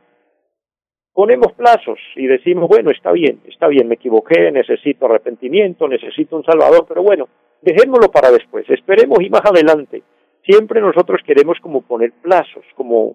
ponemos 1.12 1.52
plazos 1.52 1.98
y 2.16 2.26
decimos, 2.26 2.68
bueno, 2.68 2.90
está 2.90 3.12
bien, 3.12 3.40
está 3.46 3.68
bien, 3.68 3.88
me 3.88 3.94
equivoqué, 3.94 4.50
necesito 4.50 5.06
arrepentimiento, 5.06 5.86
necesito 5.88 6.36
un 6.36 6.44
Salvador, 6.44 6.84
pero 6.88 7.02
bueno, 7.02 7.28
dejémoslo 7.62 8.10
para 8.10 8.30
después, 8.30 8.68
esperemos 8.68 9.18
y 9.22 9.30
más 9.30 9.42
adelante. 9.44 10.02
Siempre 10.42 10.80
nosotros 10.80 11.20
queremos 11.24 11.58
como 11.60 11.82
poner 11.82 12.12
plazos, 12.20 12.64
como 12.74 13.14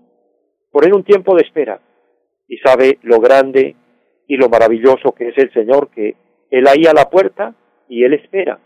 poner 0.72 0.94
un 0.94 1.04
tiempo 1.04 1.36
de 1.36 1.44
espera. 1.44 1.80
Y 2.48 2.58
sabe 2.58 2.98
lo 3.04 3.20
grande 3.20 3.76
y 4.28 4.38
lo 4.38 4.50
maravilloso 4.50 5.12
que 5.12 5.30
es 5.30 5.38
el 5.38 5.52
Señor, 5.54 5.90
que 5.90 6.16
Él 6.50 6.68
ahí 6.68 6.86
a 6.86 6.94
la 6.94 7.10
puerta 7.10 7.54
y 7.88 8.04
Él 8.04 8.14
espera. 8.14 8.60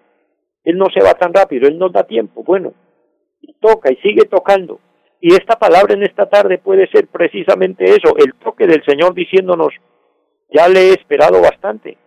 Él 0.63 0.78
no 0.78 0.86
se 0.94 1.04
va 1.04 1.13
tan 1.13 1.34
rápido, 1.34 1.68
Él 1.68 1.78
nos 1.78 1.92
da 1.92 2.04
tiempo, 2.04 2.44
bueno, 2.44 2.74
y 3.42 3.54
toca 3.54 3.92
y 3.92 3.98
sigue 3.98 4.26
tocando. 4.26 4.80
Y 5.20 5.34
esta 5.34 5.58
palabra 5.58 5.94
en 5.94 6.04
esta 6.04 6.26
tarde 6.28 6.58
puede 6.58 6.88
ser 6.88 7.08
precisamente 7.08 7.86
eso, 7.86 8.16
el 8.18 8.34
toque 8.36 8.68
del 8.68 8.84
Señor 8.86 9.13
diciéndonos, 9.13 9.74
ya 10.50 10.68
le 10.68 10.89
he 10.89 10.89
esperado 10.92 11.42
bastante, 11.42 11.98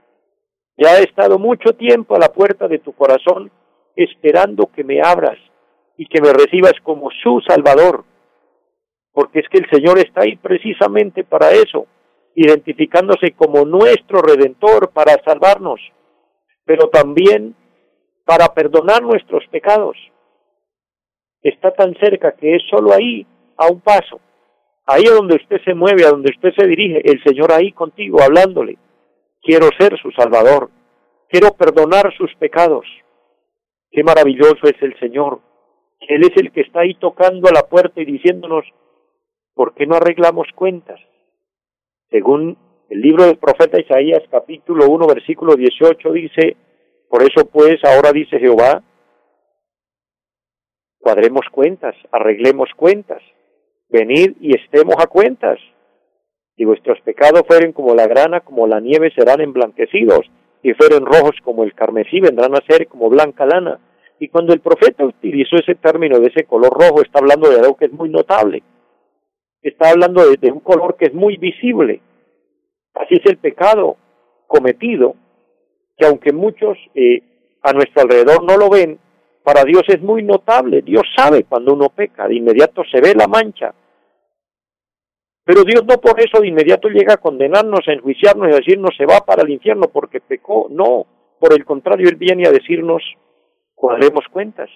ya 0.77 0.99
he 0.99 1.05
estado 1.05 1.39
mucho 1.39 1.75
tiempo 1.75 2.15
a 2.15 2.19
la 2.19 2.29
puerta 2.29 2.69
de 2.69 2.79
tu 2.79 2.93
corazón 2.93 3.51
esperando 3.97 4.67
que 4.67 4.85
me 4.85 5.01
abras 5.01 5.39
y 5.97 6.07
que 6.07 6.21
me 6.21 6.33
recibas 6.33 6.75
como 6.83 7.09
su 7.23 7.41
Salvador, 7.41 8.05
porque 9.17 9.39
es 9.39 9.49
que 9.49 9.57
el 9.57 9.71
Señor 9.71 9.99
está 9.99 10.25
ahí 10.25 10.37
precisamente 10.37 11.25
para 11.25 11.51
eso, 11.51 11.87
identificándose 12.35 13.31
como 13.33 13.65
nuestro 13.65 14.21
Redentor 14.21 14.91
para 14.93 15.15
salvarnos, 15.25 15.81
pero 16.67 16.91
también 16.91 17.57
para 18.27 18.49
perdonar 18.53 19.03
nuestros 19.03 19.43
pecados 19.51 19.97
está 21.43 21.71
tan 21.71 21.95
cerca 21.95 22.33
que 22.33 22.57
es 22.57 22.63
solo 22.69 22.93
ahí, 22.93 23.27
a 23.57 23.69
un 23.69 23.81
paso. 23.81 24.21
Ahí 24.85 25.05
donde 25.05 25.37
usted 25.37 25.63
se 25.65 25.73
mueve, 25.73 26.05
a 26.05 26.11
donde 26.11 26.33
usted 26.35 26.53
se 26.55 26.67
dirige, 26.67 27.01
el 27.11 27.23
Señor 27.25 27.53
ahí 27.53 27.73
contigo, 27.73 28.19
hablándole. 28.21 28.77
Quiero 29.41 29.71
ser 29.79 29.99
su 29.99 30.11
Salvador. 30.11 30.69
Quiero 31.31 31.55
perdonar 31.55 32.13
sus 32.19 32.35
pecados. 32.35 32.85
Qué 33.91 34.05
maravilloso 34.05 34.61
es 34.65 34.77
el 34.83 34.95
Señor. 34.99 35.41
Él 36.01 36.21
es 36.21 36.37
el 36.37 36.53
que 36.53 36.61
está 36.61 36.81
ahí 36.81 36.93
tocando 36.97 37.49
a 37.49 37.55
la 37.55 37.63
puerta 37.63 37.99
y 38.03 38.05
diciéndonos, 38.05 38.67
¿por 39.57 39.75
qué 39.75 39.87
no 39.87 39.97
arreglamos 39.97 40.47
cuentas? 40.55 41.01
Según 42.11 42.57
el 42.91 43.01
libro 43.01 43.25
del 43.25 43.39
profeta 43.39 43.81
Isaías 43.81 44.23
capítulo 44.31 44.87
1 44.87 45.07
versículo 45.09 45.57
18 45.57 46.13
dice, 46.13 46.57
por 47.09 47.23
eso 47.23 47.47
pues 47.51 47.79
ahora 47.83 48.13
dice 48.13 48.39
Jehová, 48.39 48.85
cuadremos 51.01 51.47
cuentas, 51.51 51.97
arreglemos 52.13 52.69
cuentas, 52.77 53.23
venid 53.89 54.37
y 54.41 54.55
estemos 54.55 54.95
a 54.99 55.07
cuentas. 55.07 55.59
Si 56.57 56.65
vuestros 56.65 57.01
pecados 57.01 57.43
fueren 57.47 57.73
como 57.73 57.95
la 57.95 58.07
grana, 58.07 58.41
como 58.41 58.67
la 58.67 58.81
nieve 58.81 59.11
serán 59.15 59.41
emblanquecidos, 59.41 60.27
y 60.63 60.73
fueren 60.75 61.05
rojos 61.05 61.37
como 61.45 61.65
el 61.65 61.75
carmesí, 61.75 62.19
vendrán 62.21 62.55
a 62.55 62.65
ser 62.67 62.89
como 62.89 63.09
blanca 63.09 63.47
lana. 63.47 63.79
Y 64.19 64.29
cuando 64.29 64.53
el 64.53 64.61
profeta 64.61 65.05
utilizó 65.05 65.57
ese 65.57 65.75
término 65.77 66.19
de 66.19 66.29
ese 66.29 66.45
color 66.45 66.73
rojo, 66.73 67.03
está 67.03 67.21
hablando 67.21 67.51
de 67.51 67.61
algo 67.61 67.77
que 67.77 67.85
es 67.85 67.93
muy 67.93 68.09
notable. 68.09 68.63
Está 69.63 69.91
hablando 69.91 70.23
de, 70.25 70.53
un 70.53 70.61
color 70.61 70.97
que 70.97 71.07
es 71.07 71.15
muy 71.15 71.37
visible. 71.37 72.01
Así 72.95 73.15
es 73.15 73.27
el 73.27 73.39
pecado 73.39 73.97
cometido, 74.47 75.17
que 75.97 76.07
aunque 76.07 76.33
muchos 76.33 76.79
eh, 76.95 77.23
a 77.63 77.73
nuestro 77.73 78.03
alrededor 78.03 78.45
no 78.45 78.57
lo 78.57 78.71
ven, 78.71 78.99
para 79.43 79.65
Dios 79.65 79.83
es 79.89 80.01
muy 80.01 80.23
notable. 80.23 80.83
Dios 80.83 81.03
sabe 81.17 81.45
cuando 81.45 81.75
uno 81.75 81.89
peca, 81.89 82.27
de 82.27 82.37
inmediato 82.37 82.83
se 82.91 83.01
ve 83.01 83.15
la 83.15 83.27
mancha. 83.27 83.75
Pero 85.45 85.63
Dios 85.63 85.85
no 85.87 86.01
por 86.01 86.19
eso 86.21 86.41
de 86.41 86.49
inmediato 86.49 86.89
llega 86.89 87.15
a 87.15 87.19
condenarnos, 87.19 87.87
a 87.87 87.93
enjuiciarnos 87.93 88.49
y 88.49 88.53
a 88.53 88.57
decirnos 88.57 88.97
se 88.97 89.07
va 89.07 89.21
para 89.21 89.43
el 89.43 89.51
infierno 89.51 89.89
porque 89.93 90.21
pecó. 90.21 90.67
No, 90.71 91.07
por 91.39 91.53
el 91.53 91.65
contrario, 91.65 92.09
Él 92.09 92.17
viene 92.17 92.47
a 92.49 92.51
decirnos 92.51 93.03
cuadremos 93.75 94.25
cuentas. 94.33 94.69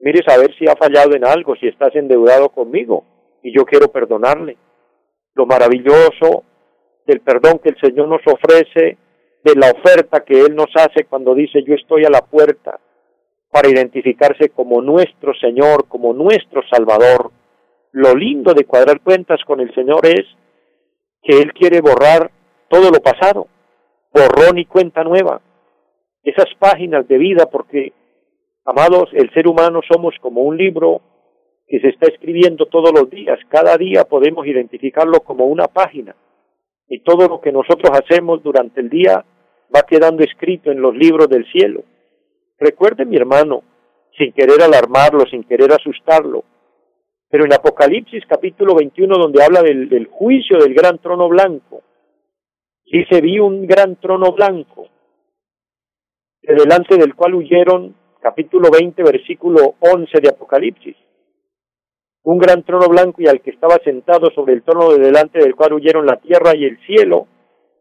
Mires 0.00 0.26
a 0.28 0.38
ver 0.38 0.54
si 0.56 0.66
ha 0.66 0.74
fallado 0.74 1.14
en 1.14 1.24
algo, 1.24 1.54
si 1.56 1.68
estás 1.68 1.94
endeudado 1.94 2.48
conmigo 2.48 3.04
y 3.42 3.54
yo 3.54 3.64
quiero 3.64 3.88
perdonarle. 3.88 4.56
Lo 5.34 5.46
maravilloso 5.46 6.44
del 7.06 7.20
perdón 7.20 7.58
que 7.58 7.70
el 7.70 7.80
Señor 7.80 8.08
nos 8.08 8.22
ofrece, 8.26 8.98
de 9.42 9.54
la 9.54 9.70
oferta 9.70 10.20
que 10.24 10.40
Él 10.40 10.54
nos 10.54 10.68
hace 10.74 11.04
cuando 11.04 11.34
dice 11.34 11.62
yo 11.66 11.74
estoy 11.74 12.04
a 12.04 12.10
la 12.10 12.20
puerta 12.20 12.78
para 13.50 13.68
identificarse 13.68 14.50
como 14.50 14.82
nuestro 14.82 15.32
Señor, 15.34 15.88
como 15.88 16.12
nuestro 16.12 16.62
Salvador. 16.70 17.30
Lo 17.92 18.14
lindo 18.14 18.52
de 18.52 18.64
cuadrar 18.64 19.00
cuentas 19.00 19.40
con 19.46 19.60
el 19.60 19.74
Señor 19.74 20.06
es 20.06 20.26
que 21.22 21.38
Él 21.38 21.52
quiere 21.52 21.80
borrar 21.80 22.30
todo 22.68 22.90
lo 22.90 23.00
pasado, 23.00 23.48
borrón 24.12 24.58
y 24.58 24.66
cuenta 24.66 25.02
nueva 25.02 25.40
esas 26.22 26.48
páginas 26.58 27.06
de 27.08 27.18
vida, 27.18 27.46
porque, 27.46 27.92
amados, 28.64 29.08
el 29.12 29.32
ser 29.32 29.48
humano 29.48 29.80
somos 29.90 30.14
como 30.20 30.42
un 30.42 30.56
libro 30.56 31.00
que 31.70 31.78
se 31.78 31.88
está 31.90 32.08
escribiendo 32.08 32.66
todos 32.66 32.92
los 32.92 33.08
días. 33.08 33.38
Cada 33.48 33.76
día 33.76 34.04
podemos 34.04 34.44
identificarlo 34.44 35.20
como 35.20 35.46
una 35.46 35.68
página. 35.68 36.16
Y 36.88 36.98
todo 37.00 37.28
lo 37.28 37.40
que 37.40 37.52
nosotros 37.52 37.92
hacemos 37.92 38.42
durante 38.42 38.80
el 38.80 38.90
día 38.90 39.24
va 39.74 39.82
quedando 39.82 40.24
escrito 40.24 40.72
en 40.72 40.82
los 40.82 40.96
libros 40.96 41.28
del 41.28 41.46
cielo. 41.52 41.84
Recuerde, 42.58 43.04
mi 43.04 43.16
hermano, 43.16 43.62
sin 44.18 44.32
querer 44.32 44.60
alarmarlo, 44.60 45.24
sin 45.30 45.44
querer 45.44 45.72
asustarlo, 45.72 46.42
pero 47.30 47.44
en 47.44 47.52
Apocalipsis 47.52 48.24
capítulo 48.28 48.74
21, 48.74 49.16
donde 49.16 49.44
habla 49.44 49.62
del, 49.62 50.08
juicio 50.10 50.58
del 50.58 50.74
gran 50.74 50.98
trono 50.98 51.28
blanco, 51.28 51.84
dice, 52.84 53.20
vi 53.20 53.38
un 53.38 53.68
gran 53.68 53.94
trono 53.94 54.32
blanco 54.32 54.88
delante 56.42 56.96
del 56.96 57.14
cual 57.14 57.36
huyeron, 57.36 57.94
capítulo 58.20 58.70
20, 58.72 59.04
versículo 59.04 59.76
11 59.78 60.20
de 60.20 60.28
Apocalipsis. 60.28 60.96
Un 62.22 62.38
gran 62.38 62.62
trono 62.64 62.88
blanco 62.88 63.22
y 63.22 63.28
al 63.28 63.40
que 63.40 63.50
estaba 63.50 63.78
sentado 63.82 64.30
sobre 64.34 64.54
el 64.54 64.62
trono 64.62 64.92
de 64.92 64.98
delante 64.98 65.38
del 65.38 65.54
cual 65.54 65.72
huyeron 65.72 66.06
la 66.06 66.16
tierra 66.16 66.54
y 66.54 66.64
el 66.64 66.78
cielo. 66.86 67.26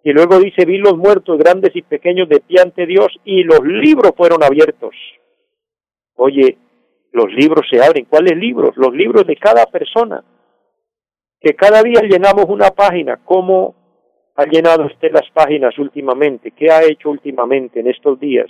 Y 0.04 0.12
luego 0.12 0.40
dice, 0.40 0.66
vi 0.66 0.78
los 0.78 0.98
muertos 0.98 1.38
grandes 1.38 1.76
y 1.76 1.82
pequeños 1.82 2.30
de 2.30 2.40
pie 2.40 2.62
ante 2.62 2.86
Dios 2.86 3.08
y 3.26 3.44
los 3.44 3.60
libros 3.64 4.14
fueron 4.16 4.44
abiertos. 4.44 4.96
Oye, 6.16 6.58
los 7.12 7.32
libros 7.34 7.66
se 7.70 7.82
abren. 7.82 8.06
¿Cuáles 8.06 8.38
libros? 8.38 8.76
Los 8.78 8.94
libros 8.94 9.26
de 9.26 9.36
cada 9.36 9.66
persona. 9.66 10.24
Que 11.42 11.54
cada 11.56 11.82
día 11.84 12.02
llenamos 12.02 12.46
una 12.48 12.70
página. 12.70 13.20
¿Cómo 13.24 13.76
ha 14.36 14.46
llenado 14.46 14.86
usted 14.86 15.12
las 15.12 15.30
páginas 15.34 15.78
últimamente? 15.78 16.52
¿Qué 16.52 16.72
ha 16.72 16.84
hecho 16.84 17.10
últimamente 17.10 17.80
en 17.80 17.88
estos 17.88 18.20
días? 18.20 18.48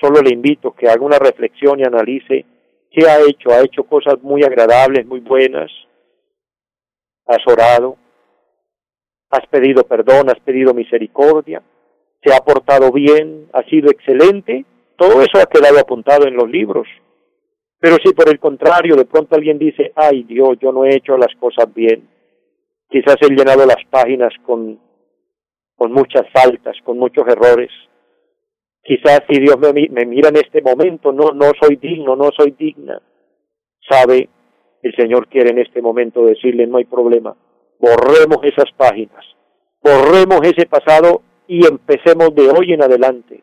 Solo 0.00 0.22
le 0.22 0.34
invito 0.34 0.72
que 0.72 0.88
haga 0.88 1.04
una 1.04 1.18
reflexión 1.18 1.80
y 1.80 1.84
analice 1.84 2.44
qué 2.92 3.08
ha 3.08 3.20
hecho. 3.20 3.50
Ha 3.50 3.60
hecho 3.60 3.84
cosas 3.84 4.22
muy 4.22 4.42
agradables, 4.42 5.06
muy 5.06 5.20
buenas. 5.20 5.70
Has 7.26 7.46
orado. 7.46 7.96
Has 9.30 9.46
pedido 9.48 9.84
perdón, 9.84 10.28
has 10.28 10.40
pedido 10.40 10.74
misericordia. 10.74 11.62
Se 12.22 12.34
ha 12.34 12.38
portado 12.38 12.92
bien, 12.92 13.48
ha 13.52 13.62
sido 13.64 13.90
excelente. 13.90 14.64
Todo 14.96 15.22
eso 15.22 15.38
ha 15.38 15.46
quedado 15.46 15.78
apuntado 15.78 16.26
en 16.26 16.34
los 16.34 16.48
libros. 16.48 16.86
Pero 17.80 17.96
si 18.04 18.12
por 18.12 18.28
el 18.28 18.38
contrario 18.38 18.94
de 18.94 19.06
pronto 19.06 19.34
alguien 19.34 19.58
dice, 19.58 19.92
ay 19.96 20.22
Dios, 20.22 20.56
yo 20.60 20.70
no 20.70 20.84
he 20.84 20.94
hecho 20.94 21.16
las 21.16 21.34
cosas 21.40 21.72
bien, 21.74 22.08
quizás 22.88 23.16
he 23.22 23.34
llenado 23.34 23.66
las 23.66 23.84
páginas 23.90 24.32
con 24.46 24.78
con 25.82 25.92
muchas 25.92 26.22
faltas, 26.32 26.76
con 26.84 26.96
muchos 26.96 27.26
errores. 27.26 27.68
Quizás 28.82 29.22
si 29.28 29.40
Dios 29.40 29.56
me, 29.58 29.72
mira 30.06 30.28
en 30.28 30.36
este 30.36 30.60
momento, 30.60 31.12
no, 31.12 31.30
no 31.32 31.52
soy 31.60 31.76
digno, 31.76 32.16
no 32.16 32.30
soy 32.36 32.50
digna. 32.58 33.00
Sabe, 33.88 34.28
el 34.82 34.94
Señor 34.96 35.28
quiere 35.28 35.50
en 35.50 35.58
este 35.58 35.80
momento 35.80 36.24
decirle, 36.24 36.66
no 36.66 36.78
hay 36.78 36.84
problema, 36.84 37.36
borremos 37.78 38.38
esas 38.42 38.72
páginas, 38.76 39.24
borremos 39.82 40.40
ese 40.42 40.66
pasado 40.66 41.22
y 41.46 41.64
empecemos 41.66 42.34
de 42.34 42.50
hoy 42.50 42.72
en 42.72 42.82
adelante. 42.82 43.42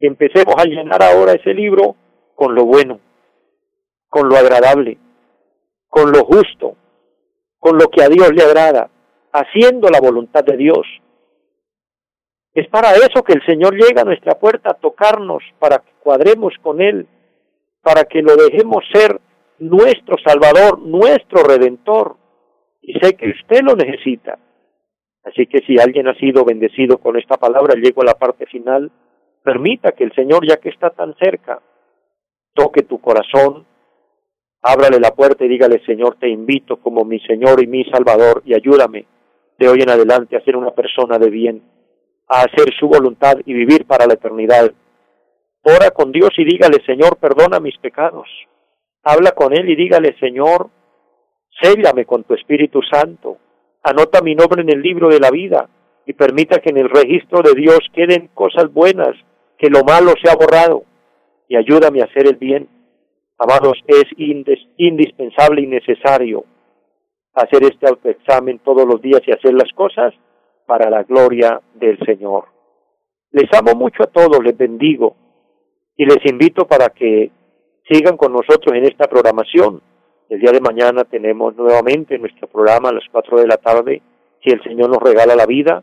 Empecemos 0.00 0.54
a 0.58 0.64
llenar 0.64 1.02
ahora 1.02 1.32
ese 1.32 1.54
libro 1.54 1.94
con 2.34 2.54
lo 2.54 2.64
bueno, 2.64 3.00
con 4.08 4.28
lo 4.28 4.36
agradable, 4.36 4.98
con 5.88 6.10
lo 6.10 6.24
justo, 6.24 6.76
con 7.58 7.78
lo 7.78 7.88
que 7.88 8.02
a 8.02 8.08
Dios 8.08 8.30
le 8.34 8.42
agrada, 8.42 8.90
haciendo 9.32 9.88
la 9.88 10.00
voluntad 10.00 10.44
de 10.44 10.56
Dios, 10.56 10.86
es 12.56 12.68
para 12.68 12.92
eso 12.92 13.22
que 13.22 13.34
el 13.34 13.44
Señor 13.44 13.74
llega 13.74 14.00
a 14.00 14.06
nuestra 14.06 14.38
puerta 14.38 14.70
a 14.70 14.74
tocarnos, 14.80 15.42
para 15.58 15.80
que 15.80 15.92
cuadremos 16.00 16.54
con 16.62 16.80
Él, 16.80 17.06
para 17.82 18.04
que 18.04 18.22
lo 18.22 18.34
dejemos 18.34 18.82
ser 18.94 19.20
nuestro 19.58 20.16
Salvador, 20.24 20.78
nuestro 20.78 21.42
Redentor. 21.42 22.16
Y 22.80 22.98
sé 22.98 23.14
que 23.14 23.28
usted 23.28 23.60
lo 23.62 23.74
necesita. 23.74 24.38
Así 25.24 25.46
que 25.46 25.58
si 25.66 25.78
alguien 25.78 26.08
ha 26.08 26.14
sido 26.14 26.46
bendecido 26.46 26.96
con 26.96 27.18
esta 27.18 27.36
palabra, 27.36 27.74
llego 27.74 28.00
a 28.00 28.06
la 28.06 28.14
parte 28.14 28.46
final, 28.46 28.90
permita 29.42 29.92
que 29.92 30.04
el 30.04 30.14
Señor, 30.14 30.48
ya 30.48 30.56
que 30.56 30.70
está 30.70 30.88
tan 30.88 31.14
cerca, 31.16 31.60
toque 32.54 32.84
tu 32.84 33.02
corazón, 33.02 33.66
ábrale 34.62 34.98
la 34.98 35.10
puerta 35.10 35.44
y 35.44 35.48
dígale, 35.48 35.84
Señor, 35.84 36.16
te 36.18 36.30
invito 36.30 36.78
como 36.78 37.04
mi 37.04 37.20
Señor 37.20 37.62
y 37.62 37.66
mi 37.66 37.84
Salvador 37.84 38.40
y 38.46 38.54
ayúdame 38.54 39.04
de 39.58 39.68
hoy 39.68 39.82
en 39.82 39.90
adelante 39.90 40.38
a 40.38 40.40
ser 40.44 40.56
una 40.56 40.70
persona 40.70 41.18
de 41.18 41.28
bien 41.28 41.75
a 42.28 42.40
hacer 42.40 42.72
su 42.78 42.88
voluntad 42.88 43.34
y 43.44 43.52
vivir 43.52 43.86
para 43.86 44.06
la 44.06 44.14
eternidad. 44.14 44.72
Ora 45.62 45.90
con 45.90 46.12
Dios 46.12 46.30
y 46.36 46.44
dígale, 46.44 46.84
Señor, 46.84 47.16
perdona 47.18 47.60
mis 47.60 47.76
pecados. 47.78 48.28
Habla 49.02 49.32
con 49.32 49.52
Él 49.52 49.68
y 49.70 49.76
dígale, 49.76 50.16
Señor, 50.18 50.70
séllame 51.60 52.04
con 52.04 52.24
tu 52.24 52.34
Espíritu 52.34 52.80
Santo. 52.82 53.38
Anota 53.82 54.20
mi 54.20 54.34
nombre 54.34 54.62
en 54.62 54.70
el 54.70 54.82
libro 54.82 55.08
de 55.08 55.20
la 55.20 55.30
vida 55.30 55.68
y 56.06 56.12
permita 56.12 56.60
que 56.60 56.70
en 56.70 56.78
el 56.78 56.88
registro 56.88 57.42
de 57.42 57.54
Dios 57.54 57.80
queden 57.92 58.28
cosas 58.34 58.72
buenas, 58.72 59.16
que 59.58 59.70
lo 59.70 59.82
malo 59.84 60.12
sea 60.22 60.34
borrado 60.36 60.84
y 61.48 61.56
ayúdame 61.56 62.00
a 62.00 62.04
hacer 62.04 62.26
el 62.26 62.36
bien. 62.36 62.68
Amados, 63.38 63.78
es 63.86 64.04
indispensable 64.76 65.62
y 65.62 65.66
necesario 65.66 66.44
hacer 67.34 67.64
este 67.64 67.86
autoexamen 67.86 68.60
todos 68.60 68.86
los 68.86 69.00
días 69.02 69.20
y 69.26 69.32
hacer 69.32 69.52
las 69.52 69.70
cosas 69.74 70.14
para 70.66 70.90
la 70.90 71.02
gloria 71.04 71.60
del 71.74 71.98
Señor. 72.04 72.46
Les 73.30 73.48
amo 73.52 73.74
mucho 73.74 74.02
a 74.02 74.06
todos, 74.06 74.42
les 74.42 74.56
bendigo 74.56 75.16
y 75.96 76.04
les 76.04 76.18
invito 76.26 76.66
para 76.66 76.88
que 76.88 77.30
sigan 77.88 78.16
con 78.16 78.32
nosotros 78.32 78.74
en 78.74 78.84
esta 78.84 79.06
programación. 79.08 79.80
El 80.28 80.40
día 80.40 80.52
de 80.52 80.60
mañana 80.60 81.04
tenemos 81.04 81.54
nuevamente 81.56 82.18
nuestro 82.18 82.48
programa 82.48 82.88
a 82.88 82.94
las 82.94 83.04
cuatro 83.10 83.38
de 83.38 83.46
la 83.46 83.56
tarde, 83.56 84.02
si 84.42 84.50
el 84.50 84.62
Señor 84.62 84.90
nos 84.90 85.02
regala 85.02 85.36
la 85.36 85.46
vida, 85.46 85.82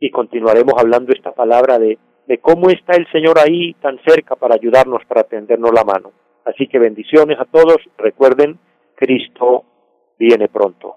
y 0.00 0.10
continuaremos 0.10 0.74
hablando 0.76 1.12
esta 1.12 1.32
palabra 1.32 1.78
de, 1.78 1.98
de 2.26 2.38
cómo 2.38 2.68
está 2.70 2.96
el 2.96 3.10
Señor 3.10 3.38
ahí 3.38 3.74
tan 3.74 3.98
cerca 4.06 4.36
para 4.36 4.54
ayudarnos, 4.54 5.04
para 5.06 5.24
tendernos 5.24 5.72
la 5.72 5.84
mano. 5.84 6.12
Así 6.44 6.66
que 6.66 6.78
bendiciones 6.78 7.38
a 7.38 7.44
todos. 7.44 7.76
Recuerden, 7.96 8.58
Cristo 8.96 9.64
viene 10.18 10.48
pronto. 10.48 10.96